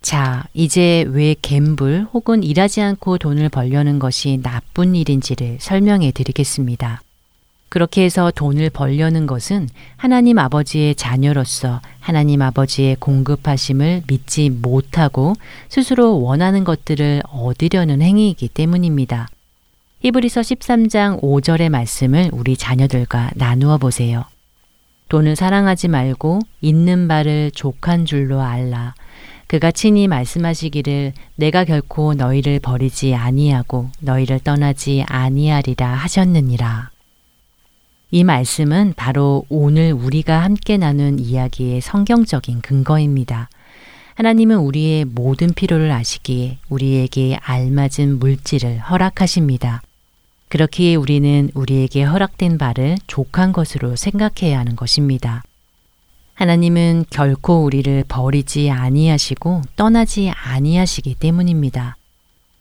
자, 0.01 0.43
이제 0.53 1.05
왜 1.07 1.33
갬블 1.41 2.07
혹은 2.11 2.43
일하지 2.43 2.81
않고 2.81 3.19
돈을 3.19 3.47
벌려는 3.47 3.99
것이 3.99 4.41
나쁜 4.43 4.95
일인지를 4.95 5.59
설명해 5.61 6.11
드리겠습니다. 6.11 7.01
그렇게 7.75 8.05
해서 8.05 8.31
돈을 8.33 8.69
벌려는 8.69 9.27
것은 9.27 9.67
하나님 9.97 10.39
아버지의 10.39 10.95
자녀로서 10.95 11.81
하나님 11.99 12.41
아버지의 12.41 12.95
공급하심을 13.01 14.03
믿지 14.07 14.49
못하고 14.49 15.33
스스로 15.67 16.21
원하는 16.21 16.63
것들을 16.63 17.23
얻으려는 17.27 18.01
행위이기 18.01 18.47
때문입니다. 18.47 19.27
히브리서 19.99 20.39
13장 20.39 21.21
5절의 21.21 21.67
말씀을 21.67 22.29
우리 22.31 22.55
자녀들과 22.55 23.31
나누어 23.35 23.77
보세요. 23.77 24.23
돈을 25.09 25.35
사랑하지 25.35 25.89
말고 25.89 26.39
있는 26.61 27.09
바를 27.09 27.51
족한 27.53 28.05
줄로 28.05 28.39
알라. 28.39 28.93
그가 29.47 29.71
친히 29.71 30.07
말씀하시기를 30.07 31.11
내가 31.35 31.65
결코 31.65 32.13
너희를 32.13 32.61
버리지 32.61 33.15
아니하고 33.15 33.89
너희를 33.99 34.39
떠나지 34.39 35.03
아니하리라 35.09 35.93
하셨느니라. 35.93 36.94
이 38.11 38.23
말씀은 38.23 38.93
바로 38.95 39.45
오늘 39.49 39.91
우리가 39.91 40.43
함께 40.43 40.77
나눈 40.77 41.19
이야기의 41.19 41.81
성경적인 41.81 42.61
근거입니다. 42.61 43.49
하나님은 44.15 44.57
우리의 44.57 45.05
모든 45.05 45.53
필요를 45.53 45.91
아시기에 45.91 46.59
우리에게 46.69 47.37
알맞은 47.41 48.19
물질을 48.19 48.79
허락하십니다. 48.79 49.81
그렇기에 50.47 50.95
우리는 50.95 51.49
우리에게 51.53 52.03
허락된 52.03 52.57
바를 52.57 52.95
족한 53.07 53.51
것으로 53.51 53.95
생각해야 53.95 54.59
하는 54.59 54.75
것입니다. 54.75 55.43
하나님은 56.35 57.05
결코 57.09 57.63
우리를 57.63 58.05
버리지 58.07 58.69
아니하시고 58.69 59.63
떠나지 59.75 60.29
아니하시기 60.29 61.15
때문입니다. 61.15 61.97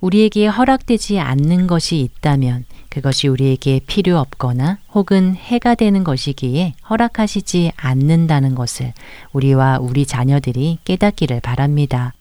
우리에게 0.04 0.46
허락되지 0.46 1.18
않는 1.18 1.66
것이 1.66 1.98
있다면 1.98 2.66
그것이 2.90 3.26
우리에게 3.26 3.80
필요 3.86 4.18
없거나 4.18 4.76
혹은 4.92 5.34
해가 5.34 5.74
되는 5.74 6.04
것이기에 6.04 6.74
허락하시지 6.90 7.72
않는다는 7.74 8.54
것을 8.54 8.92
우리와 9.32 9.78
우리 9.80 10.04
자녀들이 10.04 10.78
깨닫기를 10.84 11.40
바랍니다. 11.40 12.12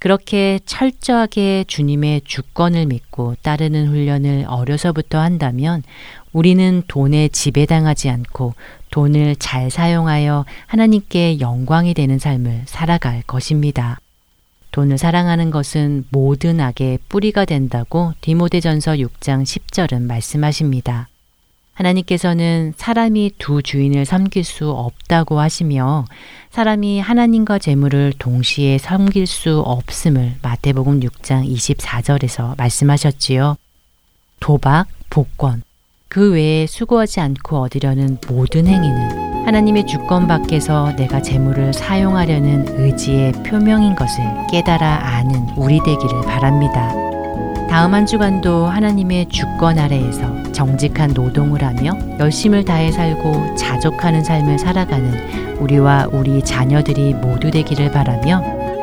그렇게 0.00 0.58
철저하게 0.66 1.64
주님의 1.68 2.22
주권을 2.24 2.86
믿고 2.86 3.36
따르는 3.42 3.86
훈련을 3.86 4.46
어려서부터 4.48 5.20
한다면 5.20 5.84
우리는 6.32 6.82
돈에 6.88 7.28
지배당하지 7.28 8.10
않고 8.10 8.54
돈을 8.90 9.36
잘 9.36 9.70
사용하여 9.70 10.44
하나님께 10.66 11.38
영광이 11.38 11.94
되는 11.94 12.18
삶을 12.18 12.62
살아갈 12.66 13.22
것입니다. 13.22 14.00
돈을 14.72 14.98
사랑하는 14.98 15.50
것은 15.50 16.06
모든 16.10 16.60
악의 16.60 16.98
뿌리가 17.08 17.44
된다고 17.44 18.14
디모데전서 18.22 18.92
6장 18.92 19.44
10절은 19.44 20.02
말씀하십니다. 20.02 21.08
하나님께서는 21.74 22.74
사람이 22.76 23.32
두 23.38 23.62
주인을 23.62 24.04
섬길 24.04 24.44
수 24.44 24.70
없다고 24.70 25.40
하시며 25.40 26.04
사람이 26.50 27.00
하나님과 27.00 27.58
재물을 27.58 28.12
동시에 28.18 28.78
섬길 28.78 29.26
수 29.26 29.60
없음을 29.60 30.36
마태복음 30.42 31.00
6장 31.00 31.48
24절에서 31.50 32.56
말씀하셨지요. 32.58 33.56
도박, 34.40 34.86
복권, 35.08 35.62
그 36.08 36.32
외에 36.32 36.66
수고하지 36.66 37.20
않고 37.20 37.60
얻으려는 37.60 38.18
모든 38.28 38.66
행위는 38.66 39.31
하나님의 39.44 39.86
주권 39.86 40.26
밖에서 40.26 40.94
내가 40.96 41.20
재물을 41.20 41.72
사용하려는 41.72 42.66
의지의 42.68 43.32
표명인 43.44 43.94
것을 43.94 44.24
깨달아 44.50 45.16
아는 45.16 45.48
우리 45.56 45.78
되기를 45.80 46.22
바랍니다. 46.22 46.92
다음 47.68 47.94
한 47.94 48.04
주간도 48.06 48.66
하나님의 48.66 49.28
주권 49.30 49.78
아래에서 49.78 50.52
정직한 50.52 51.12
노동을 51.14 51.64
하며 51.64 51.96
열심을 52.18 52.64
다해 52.64 52.92
살고 52.92 53.56
자족하는 53.56 54.22
삶을 54.22 54.58
살아가는 54.58 55.56
우리와 55.58 56.08
우리 56.12 56.42
자녀들이 56.42 57.14
모두 57.14 57.50
되기를 57.50 57.90
바라며 57.90 58.42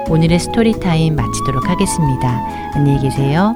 오늘의 0.09 0.39
스토리타임 0.39 1.15
마치도록 1.15 1.69
하겠습니다. 1.69 2.41
안녕히 2.73 2.99
계세요. 2.99 3.55